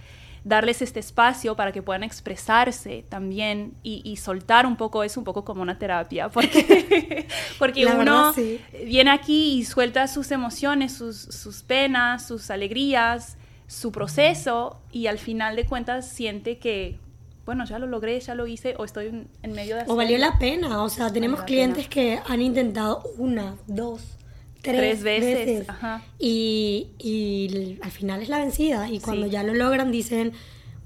darles 0.44 0.82
este 0.82 1.00
espacio 1.00 1.56
para 1.56 1.72
que 1.72 1.82
puedan 1.82 2.04
expresarse 2.04 3.06
también 3.10 3.74
y, 3.84 4.02
y 4.04 4.18
soltar 4.18 4.66
un 4.66 4.76
poco, 4.76 5.04
es 5.04 5.18
un 5.18 5.24
poco 5.24 5.44
como 5.44 5.62
una 5.62 5.78
terapia, 5.78 6.30
porque, 6.32 7.28
porque 7.60 7.84
La 7.84 7.96
uno 7.96 8.00
verdad, 8.00 8.34
sí. 8.36 8.60
viene 8.86 9.12
aquí 9.12 9.58
y 9.58 9.66
suelta 9.66 10.08
sus 10.08 10.32
emociones, 10.32 10.94
sus, 10.94 11.18
sus 11.18 11.64
penas, 11.64 12.26
sus 12.28 12.50
alegrías, 12.50 13.38
su 13.68 13.92
proceso 13.92 14.80
y 14.92 15.08
al 15.08 15.18
final 15.18 15.56
de 15.56 15.66
cuentas 15.66 16.08
siente 16.08 16.58
que, 16.58 17.00
bueno, 17.46 17.66
ya 17.66 17.80
lo 17.80 17.88
logré, 17.88 18.20
ya 18.20 18.34
lo 18.34 18.48
hice 18.48 18.76
o 18.78 18.86
estoy 18.86 19.08
en, 19.08 19.52
medio 19.52 19.76
de 19.76 19.84
O 19.88 19.96
valió 19.96 20.18
la 20.18 20.40
pena, 20.40 20.82
o 20.84 20.90
sea, 20.90 21.12
tenemos 21.12 21.42
clientes 21.44 21.88
que 21.88 22.20
han 22.26 22.42
intentado 22.42 23.04
una, 23.18 23.56
dos, 23.68 24.17
tres, 24.62 25.02
Tres 25.02 25.04
veces, 25.04 25.70
ajá. 25.70 26.04
Y, 26.20 26.88
y 27.00 27.78
al 27.82 27.92
final 27.92 28.22
es 28.22 28.30
la 28.30 28.40
vencida. 28.40 28.90
Y 28.90 29.00
cuando 29.00 29.26
Sí. 29.28 29.32
ya 29.32 29.44
lo 29.44 29.54
logran 29.54 29.92
dicen, 29.92 30.34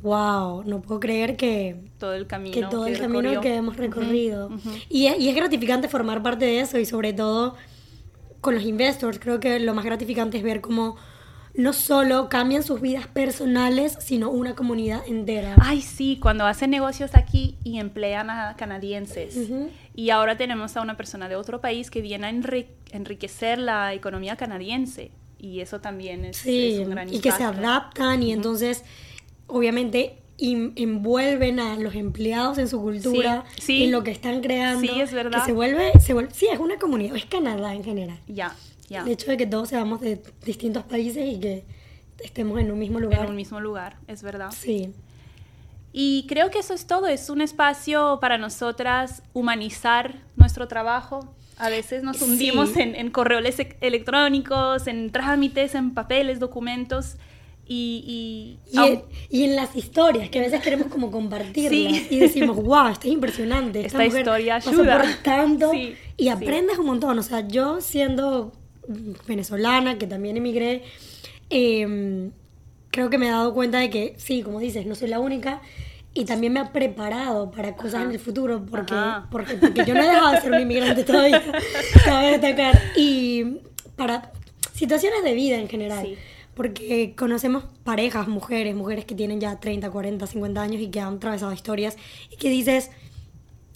wow, 0.03 0.63
no 0.65 0.81
puedo 0.81 0.99
creer 0.99 1.37
que, 1.37 1.75
todo 1.99 2.13
el 2.13 2.27
camino 2.27 2.53
que 2.53 2.63
todo 2.63 2.87
el 2.87 2.97
camino 2.99 3.21
recorrió. 3.21 3.41
que 3.41 3.55
hemos 3.55 3.77
recorrido. 3.77 4.49
y, 4.89 5.07
es- 5.07 5.19
y 5.19 5.29
es 5.29 5.35
gratificante 5.35 5.87
formar 5.87 6.23
parte 6.23 6.45
de 6.45 6.59
eso 6.61 6.79
y 6.79 6.85
sobre 6.85 7.13
todo 7.13 7.55
con 8.41 8.55
los 8.55 8.63
investors. 8.63 9.19
Creo 9.19 9.39
que 9.39 9.59
lo 9.59 9.73
más 9.75 9.85
gratificante 9.85 10.37
es 10.37 10.43
ver 10.43 10.61
cómo 10.61 10.95
no 11.53 11.73
solo 11.73 12.29
cambian 12.29 12.63
sus 12.63 12.79
vidas 12.81 13.07
personales, 13.07 13.97
sino 13.99 14.29
una 14.29 14.55
comunidad 14.55 15.01
entera. 15.07 15.55
Ay, 15.61 15.81
sí, 15.81 16.17
cuando 16.21 16.45
hacen 16.45 16.69
negocios 16.69 17.11
aquí 17.13 17.57
y 17.63 17.79
emplean 17.79 18.29
a 18.29 18.55
canadienses. 18.57 19.37
Y 19.93 20.09
ahora 20.11 20.37
tenemos 20.37 20.77
a 20.77 20.81
una 20.81 20.95
persona 20.97 21.27
de 21.27 21.35
otro 21.35 21.59
país 21.59 21.91
que 21.91 22.01
viene 22.01 22.27
a 22.27 22.31
enri- 22.31 22.67
enriquecer 22.91 23.57
la 23.59 23.93
economía 23.93 24.35
canadiense. 24.37 25.11
Y 25.37 25.59
eso 25.59 25.81
también 25.81 26.23
es, 26.23 26.37
Sí, 26.37 26.73
es 26.75 26.79
un 26.87 26.91
gran 26.91 27.09
y 27.13 27.19
que 27.19 27.31
se 27.31 27.41
impacto. 27.43 27.67
adaptan 27.67 28.21
y 28.23 28.31
entonces 28.31 28.83
obviamente 29.47 30.17
envuelven 30.39 31.59
a 31.59 31.75
los 31.77 31.95
empleados 31.95 32.57
en 32.57 32.67
su 32.67 32.81
cultura, 32.81 33.43
Sí, 33.55 33.61
sí. 33.61 33.83
en 33.85 33.91
lo 33.91 34.03
que 34.03 34.11
están 34.11 34.41
creando. 34.41 34.81
Sí, 34.81 35.01
es 35.01 35.11
verdad. 35.13 35.39
Que 35.39 35.45
se 35.47 35.53
vuelve, 35.53 35.91
se 35.99 36.13
vuelve, 36.13 36.31
sí, 36.33 36.47
es 36.51 36.59
una 36.59 36.77
comunidad, 36.77 37.15
es 37.15 37.25
Canadá 37.25 37.73
en 37.75 37.83
general. 37.83 38.19
Ya, 38.27 38.55
ya. 38.91 39.01
El 39.01 39.09
hecho 39.09 39.31
de 39.31 39.37
que 39.37 39.47
todos 39.47 39.69
seamos 39.69 40.01
de 40.01 40.21
distintos 40.45 40.83
países 40.83 41.23
y 41.33 41.39
que 41.39 41.63
estemos 42.23 42.59
en 42.59 42.71
un 42.71 42.77
mismo 42.77 42.97
En 42.99 43.05
lugar. 43.05 43.29
un 43.29 43.35
mismo 43.35 43.59
lugar, 43.59 43.97
es 44.07 44.21
verdad. 44.21 44.51
Sí, 44.55 44.93
Y 45.93 46.25
creo 46.29 46.49
que 46.51 46.59
eso 46.59 46.73
es 46.73 46.85
todo, 46.87 47.07
es 47.07 47.29
un 47.29 47.41
espacio 47.41 48.19
para 48.21 48.37
nosotras 48.37 49.23
humanizar 49.33 50.15
nuestro 50.37 50.67
trabajo. 50.69 51.33
A 51.57 51.67
veces 51.69 52.01
nos 52.01 52.17
Sí. 52.17 52.23
hundimos 52.23 52.77
en, 52.77 52.95
en 52.95 53.11
correos 53.11 53.43
ele- 53.59 53.75
electrónicos, 53.81 54.87
en 54.87 55.11
trámites, 55.11 55.75
en 55.75 55.93
papeles, 55.93 56.39
documentos 56.39 57.17
y... 57.67 58.57
y- 58.71 58.73
y, 58.73 58.79
en, 58.87 59.01
y 59.29 59.43
en 59.43 59.55
las 59.57 59.75
historias, 59.75 60.29
que 60.29 60.39
a 60.39 60.43
veces 60.43 60.61
queremos 60.61 60.87
como 60.87 61.11
compartirlas 61.11 61.71
Sí. 61.71 62.07
y 62.09 62.19
decimos, 62.19 62.55
wow, 62.55 62.87
esto 62.87 63.07
es 63.07 63.13
impresionante. 63.13 63.85
Esta 63.85 63.97
mujer 64.01 64.19
historia 64.21 64.55
pasó 64.55 64.69
ayuda". 64.69 64.97
por 64.97 65.13
tanto 65.23 65.71
Sí, 65.71 65.95
y 66.17 66.23
sí. 66.23 66.29
aprendes 66.29 66.77
un 66.79 66.85
montón. 66.85 67.19
O 67.19 67.23
sea, 67.23 67.45
yo 67.47 67.81
siendo 67.81 68.53
venezolana, 69.27 69.97
que 69.97 70.07
también 70.07 70.37
emigré, 70.37 70.83
eh, 71.49 72.29
creo 72.91 73.09
que 73.09 73.17
me 73.17 73.27
he 73.27 73.31
dado 73.31 73.53
cuenta 73.53 73.79
de 73.79 73.89
que, 73.89 74.15
sí, 74.17 74.43
como 74.43 74.59
dices, 74.59 74.85
no 74.85 74.95
soy 74.95 75.09
la 75.09 75.19
única. 75.19 75.61
Y 76.13 76.25
también 76.25 76.51
me 76.51 76.59
ha 76.59 76.73
preparado 76.73 77.51
para 77.51 77.73
cosas 77.77 77.95
Ajá. 77.95 78.03
en 78.03 78.11
el 78.11 78.19
futuro, 78.19 78.65
porque, 78.69 78.93
porque, 79.31 79.55
porque 79.55 79.85
yo 79.85 79.93
no 79.93 80.01
he 80.01 80.07
dejado 80.07 80.31
de 80.33 80.41
ser 80.41 80.51
un 80.51 80.59
inmigrante 80.59 81.05
todavía, 81.05 81.41
cabe 82.05 82.31
destacar. 82.31 82.77
Y 82.97 83.59
para 83.95 84.33
situaciones 84.73 85.23
de 85.23 85.33
vida 85.33 85.55
en 85.57 85.69
general. 85.69 86.05
Sí. 86.05 86.17
Porque 86.53 87.13
conocemos 87.15 87.63
parejas, 87.85 88.27
mujeres, 88.27 88.75
mujeres 88.75 89.05
que 89.05 89.15
tienen 89.15 89.39
ya 89.39 89.57
30, 89.57 89.89
40, 89.89 90.27
50 90.27 90.61
años 90.61 90.81
y 90.81 90.89
que 90.89 90.99
han 90.99 91.15
atravesado 91.15 91.53
historias 91.53 91.95
y 92.29 92.35
que 92.35 92.49
dices, 92.49 92.91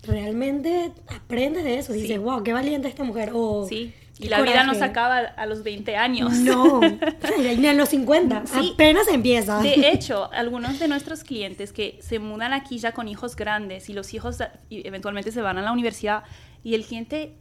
realmente 0.04 0.92
aprendes 1.08 1.64
de 1.64 1.78
eso. 1.78 1.94
Dices, 1.94 2.20
wow, 2.20 2.44
qué 2.44 2.52
valiente 2.52 2.90
esta 2.90 3.06
mujer. 3.06 3.32
O 3.34 3.66
Sí. 3.68 3.94
Y 4.18 4.30
la 4.30 4.42
vida 4.42 4.64
no 4.64 4.74
se 4.74 4.84
acaba 4.84 5.18
a 5.18 5.46
los 5.46 5.64
20 5.64 5.98
años. 5.98 6.34
No, 6.34 6.80
ni 7.58 7.68
a 7.68 7.74
los 7.74 7.90
50. 7.90 8.46
Apenas 8.54 9.08
empieza. 9.10 9.62
De 9.62 9.90
hecho, 9.90 10.32
algunos 10.32 10.80
de 10.80 10.88
nuestros 10.88 11.24
clientes 11.24 11.74
que 11.74 12.00
se 12.02 12.20
mudan 12.20 12.54
aquí 12.54 12.78
ya 12.78 12.94
con 12.94 13.08
hijos 13.08 13.36
grandes 13.36 13.90
y 13.90 13.94
los 13.94 14.14
hijos 14.14 14.38
eventualmente 14.70 15.32
se 15.32 15.42
van 15.42 15.58
a 15.58 15.62
la 15.62 15.72
universidad 15.72 16.24
y 16.64 16.76
el 16.76 16.86
cliente 16.86 17.34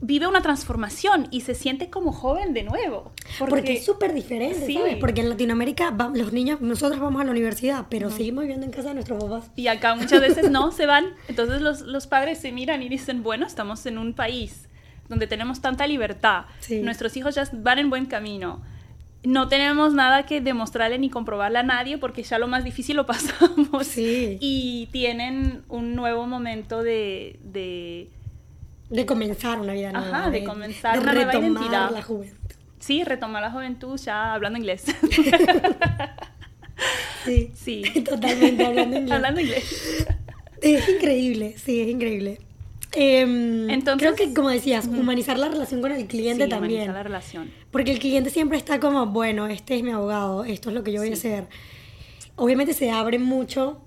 vive 0.00 0.26
una 0.26 0.42
transformación 0.42 1.28
y 1.30 1.40
se 1.40 1.54
siente 1.54 1.88
como 1.88 2.12
joven 2.12 2.52
de 2.52 2.62
nuevo. 2.62 3.12
Porque, 3.38 3.78
es 3.78 3.86
súper 3.86 4.12
diferente, 4.12 4.70
¿sabes? 4.70 4.96
Porque 4.96 5.22
en 5.22 5.30
Latinoamérica 5.30 5.96
los 6.12 6.34
niños, 6.34 6.60
nosotros 6.60 7.00
vamos 7.00 7.22
a 7.22 7.24
la 7.24 7.30
universidad, 7.30 7.86
pero 7.88 8.10
seguimos 8.10 8.42
viviendo 8.42 8.66
en 8.66 8.72
casa 8.72 8.88
de 8.88 8.94
nuestros 8.96 9.24
papás. 9.24 9.50
Y 9.56 9.68
acá 9.68 9.94
muchas 9.94 10.20
veces 10.20 10.50
no, 10.50 10.70
se 10.72 10.84
van. 10.84 11.14
Entonces 11.28 11.62
los, 11.62 11.80
los 11.80 12.06
padres 12.06 12.38
se 12.38 12.52
miran 12.52 12.82
y 12.82 12.90
dicen, 12.90 13.22
bueno, 13.22 13.46
estamos 13.46 13.86
en 13.86 13.96
un 13.96 14.12
país 14.12 14.68
donde 15.08 15.26
tenemos 15.26 15.60
tanta 15.60 15.86
libertad, 15.86 16.44
nuestros 16.82 17.16
hijos 17.16 17.34
ya 17.34 17.48
van 17.52 17.78
en 17.78 17.90
buen 17.90 18.06
camino. 18.06 18.62
No 19.22 19.48
tenemos 19.48 19.94
nada 19.94 20.26
que 20.26 20.42
demostrarle 20.42 20.98
ni 20.98 21.08
comprobarle 21.08 21.58
a 21.58 21.62
nadie 21.62 21.96
porque 21.96 22.22
ya 22.22 22.38
lo 22.38 22.46
más 22.46 22.62
difícil 22.62 22.96
lo 22.96 23.06
pasamos. 23.06 23.92
Y 23.96 24.88
tienen 24.92 25.62
un 25.68 25.94
nuevo 25.94 26.26
momento 26.26 26.82
de, 26.82 27.38
de 27.42 28.10
de 28.90 29.06
comenzar 29.06 29.58
una 29.58 29.72
vida 29.72 29.92
nueva. 29.92 30.18
Ajá, 30.18 30.30
de, 30.30 30.44
comenzar 30.44 31.00
una 31.00 31.14
nueva 31.14 31.36
identidad. 31.36 31.90
la 31.90 32.02
juventud. 32.02 32.54
Sí, 32.78 33.02
retomar 33.02 33.42
la 33.42 33.50
juventud 33.50 33.98
ya 33.98 34.34
hablando 34.34 34.58
inglés. 34.58 34.84
sí, 37.24 37.50
sí. 37.54 37.82
Totalmente 38.04 38.64
hablando 38.64 38.96
inglés. 38.96 39.12
hablando 39.12 39.40
inglés. 39.40 40.06
Es 40.60 40.88
increíble, 40.88 41.56
sí, 41.58 41.80
es 41.80 41.88
increíble. 41.88 42.40
Em, 42.96 43.68
Entonces, 43.70 44.00
creo 44.00 44.14
que, 44.14 44.34
como 44.34 44.50
decías, 44.50 44.86
humanizar 44.86 45.38
la 45.38 45.48
relación 45.48 45.80
con 45.80 45.92
el 45.92 46.06
cliente 46.06 46.46
también. 46.46 46.82
Humanizar 46.82 46.94
la 46.94 47.02
relación. 47.02 47.50
Porque 47.70 47.92
el 47.92 47.98
cliente 47.98 48.30
siempre 48.30 48.56
está 48.56 48.78
como, 48.78 49.06
bueno, 49.06 49.46
este 49.46 49.76
es 49.76 49.82
mi 49.82 49.90
abogado, 49.90 50.44
esto 50.44 50.68
es 50.70 50.74
lo 50.74 50.84
que 50.84 50.92
yo 50.92 51.00
voy 51.00 51.10
a 51.10 51.14
hacer. 51.14 51.46
Obviamente 52.36 52.72
se 52.72 52.90
abre 52.90 53.18
mucho 53.18 53.80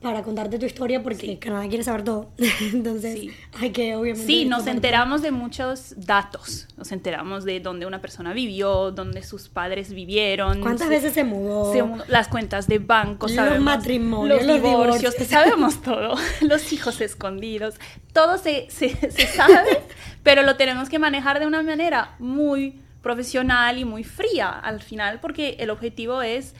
para 0.00 0.22
contarte 0.22 0.58
tu 0.58 0.64
historia 0.64 1.02
porque 1.02 1.38
Canadá 1.38 1.68
quiere 1.68 1.84
saber 1.84 2.04
todo. 2.04 2.30
Entonces, 2.72 3.30
hay 3.58 3.70
que 3.70 3.94
obviamente... 3.96 4.26
Sí, 4.26 4.46
nos 4.46 4.66
enteramos 4.66 5.20
de 5.20 5.30
muchos 5.30 5.94
datos. 5.96 6.68
Nos 6.78 6.90
enteramos 6.90 7.44
de 7.44 7.60
dónde 7.60 7.84
una 7.84 8.00
persona 8.00 8.32
vivió, 8.32 8.92
dónde 8.92 9.22
sus 9.22 9.48
padres 9.48 9.92
vivieron. 9.92 10.62
¿Cuántas 10.62 10.88
veces 10.88 11.12
se 11.12 11.24
mudó? 11.24 11.74
Las 12.08 12.28
cuentas 12.28 12.66
de 12.66 12.78
banco, 12.78 13.28
los 13.28 13.60
matrimonios, 13.60 14.42
los, 14.46 14.62
divorcios. 14.62 15.14
Sabemos 15.26 15.82
todo. 15.82 16.16
los 16.40 16.72
hijos 16.72 17.02
escondidos. 17.02 17.74
Todo 18.14 18.38
se, 18.38 18.70
se, 18.70 18.96
se 19.10 19.26
sabe, 19.26 19.82
pero 20.22 20.42
lo 20.42 20.56
tenemos 20.56 20.88
que 20.88 20.98
manejar 20.98 21.40
de 21.40 21.46
una 21.46 21.62
manera 21.62 22.16
muy 22.18 22.80
profesional 23.02 23.78
y 23.78 23.84
muy 23.84 24.04
fría 24.04 24.50
al 24.50 24.80
final 24.80 25.20
porque 25.20 25.56
el 25.58 25.68
objetivo 25.68 26.22
es... 26.22 26.54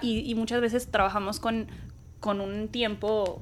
Y, 0.00 0.30
y 0.30 0.34
muchas 0.34 0.62
veces 0.62 0.86
trabajamos 0.90 1.40
con 1.40 1.66
con 2.24 2.40
un 2.40 2.68
tiempo 2.68 3.38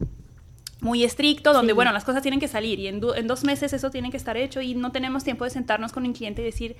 muy 0.80 1.04
estricto, 1.04 1.52
donde, 1.52 1.72
bueno, 1.72 1.92
las 1.92 2.02
cosas 2.02 2.20
tienen 2.20 2.40
que 2.40 2.48
salir 2.48 2.80
y 2.80 2.88
en, 2.88 2.98
dos 2.98 3.44
meses 3.44 3.72
eso 3.72 3.92
tiene 3.92 4.10
que 4.10 4.16
estar 4.16 4.36
hecho 4.36 4.60
y 4.60 4.74
no 4.74 4.90
tenemos 4.90 5.22
tiempo 5.22 5.44
de 5.44 5.50
sentarnos 5.50 5.92
con 5.92 6.04
un 6.04 6.12
cliente 6.12 6.42
y 6.42 6.44
decir, 6.44 6.74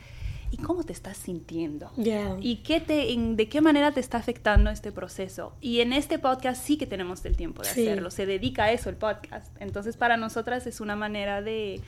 ¿y 0.50 0.56
cómo 0.56 0.82
te 0.82 0.92
estás 0.92 1.16
sintiendo? 1.16 1.92
¿Y 2.40 2.56
qué 2.64 2.80
te, 2.80 3.06
de 3.16 3.48
qué 3.48 3.60
manera 3.60 3.92
te 3.92 4.00
está 4.00 4.18
afectando 4.18 4.70
este 4.70 4.90
proceso? 4.90 5.52
Y 5.60 5.78
en 5.78 5.92
este 5.92 6.18
podcast 6.18 6.66
sí 6.66 6.76
que 6.76 6.88
tenemos 6.88 7.24
el 7.24 7.36
tiempo 7.36 7.62
de 7.62 7.68
hacerlo, 7.68 8.10
se 8.10 8.26
dedica 8.26 8.64
a 8.64 8.72
eso 8.72 8.90
el 8.90 8.96
podcast. 8.96 9.54
Entonces, 9.60 9.96
para 9.96 10.16
nosotras 10.16 10.66
es 10.66 10.80
una 10.80 10.96
manera 10.96 11.40
de, 11.40 11.80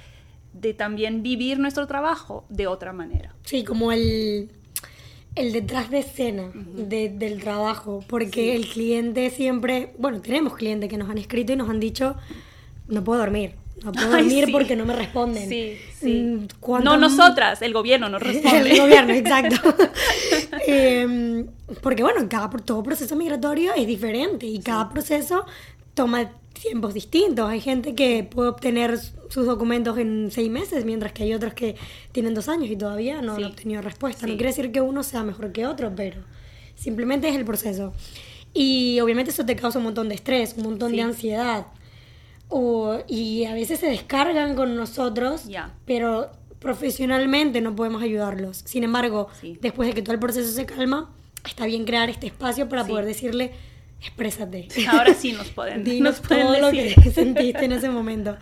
de 0.52 0.74
también 0.74 1.24
vivir 1.24 1.58
nuestro 1.58 1.88
trabajo 1.88 2.46
de 2.50 2.68
otra 2.68 2.92
manera. 2.92 3.34
Sí, 3.42 3.64
como 3.64 3.90
el 3.90 4.48
el 5.34 5.52
detrás 5.52 5.90
de 5.90 5.98
escena 5.98 6.50
del 6.54 7.40
trabajo, 7.40 8.04
porque 8.06 8.54
el 8.54 8.68
cliente 8.68 9.30
siempre, 9.30 9.92
bueno, 9.98 10.20
tenemos 10.20 10.54
clientes 10.54 10.88
que 10.88 10.96
nos 10.96 11.10
han 11.10 11.18
escrito 11.18 11.52
y 11.52 11.56
nos 11.56 11.68
han 11.68 11.80
dicho, 11.80 12.16
no 12.88 13.02
puedo 13.02 13.20
dormir. 13.20 13.56
No 13.82 13.92
puedo 13.92 14.10
dormir 14.10 14.48
porque 14.52 14.76
no 14.76 14.86
me 14.86 14.94
responden. 14.94 15.48
Sí, 15.48 15.76
sí. 15.98 16.22
Mm, 16.22 16.82
no 16.84 16.96
nosotras, 16.96 17.60
el 17.62 17.72
gobierno 17.72 18.08
nos 18.08 18.22
responde. 18.22 18.70
el 18.70 18.78
gobierno, 18.80 19.12
exacto. 19.14 19.56
Em, 20.66 21.46
porque 21.82 22.02
bueno, 22.02 22.26
cada, 22.28 22.48
todo 22.50 22.82
proceso 22.82 23.16
migratorio 23.16 23.74
es 23.74 23.86
diferente 23.86 24.46
y 24.46 24.60
cada 24.60 24.88
proceso 24.88 25.44
toma 25.94 26.30
tiempos 26.52 26.94
distintos. 26.94 27.48
Hay 27.48 27.60
gente 27.60 27.94
que 27.94 28.24
puede 28.24 28.48
obtener 28.48 28.98
sus 29.28 29.46
documentos 29.46 29.98
en 29.98 30.30
seis 30.30 30.50
meses, 30.50 30.84
mientras 30.84 31.12
que 31.12 31.24
hay 31.24 31.34
otros 31.34 31.54
que 31.54 31.76
tienen 32.12 32.34
dos 32.34 32.48
años 32.48 32.70
y 32.70 32.76
todavía 32.76 33.20
no 33.22 33.34
han 33.34 33.44
obtenido 33.44 33.82
respuesta. 33.82 34.26
No 34.26 34.34
quiere 34.34 34.50
decir 34.50 34.72
que 34.72 34.80
uno 34.80 35.02
sea 35.02 35.22
mejor 35.22 35.52
que 35.52 35.66
otro, 35.66 35.92
pero 35.94 36.22
simplemente 36.74 37.28
es 37.28 37.36
el 37.36 37.44
proceso. 37.44 37.92
Y 38.52 39.00
obviamente 39.00 39.32
eso 39.32 39.44
te 39.44 39.56
causa 39.56 39.78
un 39.78 39.84
montón 39.84 40.08
de 40.08 40.14
estrés, 40.14 40.54
un 40.56 40.64
montón 40.64 40.92
de 40.92 41.02
ansiedad. 41.02 41.66
O, 42.48 42.98
y 43.08 43.44
a 43.44 43.54
veces 43.54 43.80
se 43.80 43.86
descargan 43.88 44.54
con 44.54 44.76
nosotros, 44.76 45.42
pero 45.84 46.30
profesionalmente 46.60 47.60
no 47.60 47.74
podemos 47.74 48.02
ayudarlos. 48.02 48.58
Sin 48.64 48.84
embargo, 48.84 49.28
después 49.60 49.88
de 49.88 49.94
que 49.94 50.02
todo 50.02 50.14
el 50.14 50.20
proceso 50.20 50.50
se 50.52 50.64
calma, 50.64 51.10
está 51.44 51.66
bien 51.66 51.84
crear 51.84 52.08
este 52.10 52.28
espacio 52.28 52.68
para 52.68 52.86
poder 52.86 53.04
decirle 53.04 53.52
exprésate. 54.04 54.68
Ahora 54.88 55.14
sí 55.14 55.32
nos 55.32 55.48
pueden. 55.50 55.84
Dinos 55.84 56.20
todo 56.22 56.58
lo 56.60 56.70
que 56.70 56.94
sentiste 57.14 57.64
en 57.64 57.72
ese 57.72 57.88
momento. 57.88 58.36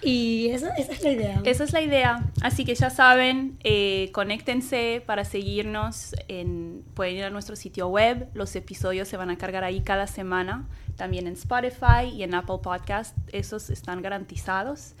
Y 0.00 0.48
esa 0.50 0.68
es 0.76 1.02
la 1.02 1.10
idea. 1.10 1.40
Esa 1.44 1.64
es 1.64 1.72
la 1.72 1.80
idea. 1.80 2.24
Así 2.40 2.64
que 2.64 2.74
ya 2.74 2.88
saben, 2.88 3.58
eh, 3.64 4.10
conéctense 4.12 5.02
para 5.04 5.24
seguirnos. 5.24 6.14
En, 6.28 6.84
pueden 6.94 7.16
ir 7.16 7.24
a 7.24 7.30
nuestro 7.30 7.56
sitio 7.56 7.88
web. 7.88 8.28
Los 8.32 8.54
episodios 8.54 9.08
se 9.08 9.16
van 9.16 9.30
a 9.30 9.38
cargar 9.38 9.64
ahí 9.64 9.80
cada 9.80 10.06
semana. 10.06 10.68
También 10.96 11.26
en 11.26 11.32
Spotify 11.32 12.06
y 12.14 12.22
en 12.22 12.34
Apple 12.34 12.58
Podcast. 12.62 13.16
Esos 13.32 13.70
están 13.70 14.00
garantizados. 14.00 14.94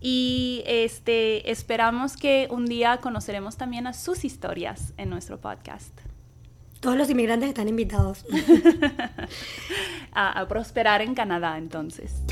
Y 0.00 0.62
este, 0.66 1.50
esperamos 1.50 2.18
que 2.18 2.46
un 2.50 2.66
día 2.66 2.98
conoceremos 2.98 3.56
también 3.56 3.86
a 3.86 3.94
sus 3.94 4.26
historias 4.26 4.92
en 4.98 5.08
nuestro 5.08 5.40
podcast. 5.40 5.98
Todos 6.84 6.98
los 6.98 7.08
inmigrantes 7.08 7.48
están 7.48 7.66
invitados. 7.66 8.26
a, 10.12 10.46
prosperar 10.46 11.00
en 11.00 11.14
Canadá 11.14 11.56
entonces. 11.56 12.22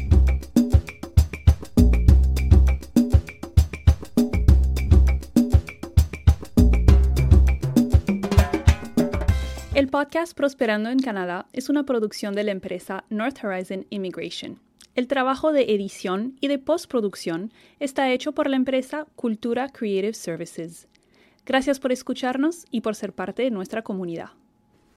El 9.72 9.88
podcast 9.88 10.36
Prosperando 10.36 10.90
en 10.90 10.98
Canadá 10.98 11.46
es 11.54 11.70
una 11.70 11.84
producción 11.84 12.34
de 12.34 12.44
la 12.44 12.50
empresa 12.50 13.04
North 13.08 13.42
Horizon 13.42 13.86
Immigration. 13.88 14.60
El 14.94 15.06
trabajo 15.06 15.54
de 15.54 15.62
edición 15.74 16.36
y 16.42 16.48
de 16.48 16.58
postproducción 16.58 17.54
está 17.80 18.12
hecho 18.12 18.32
por 18.32 18.50
la 18.50 18.56
empresa 18.56 19.06
Cultura 19.16 19.70
Creative 19.70 20.12
Services. 20.12 20.88
Gracias 21.46 21.80
por 21.80 21.90
escucharnos 21.90 22.66
y 22.70 22.82
por 22.82 22.94
ser 22.94 23.14
parte 23.14 23.44
de 23.44 23.50
nuestra 23.50 23.80
comunidad. 23.80 24.41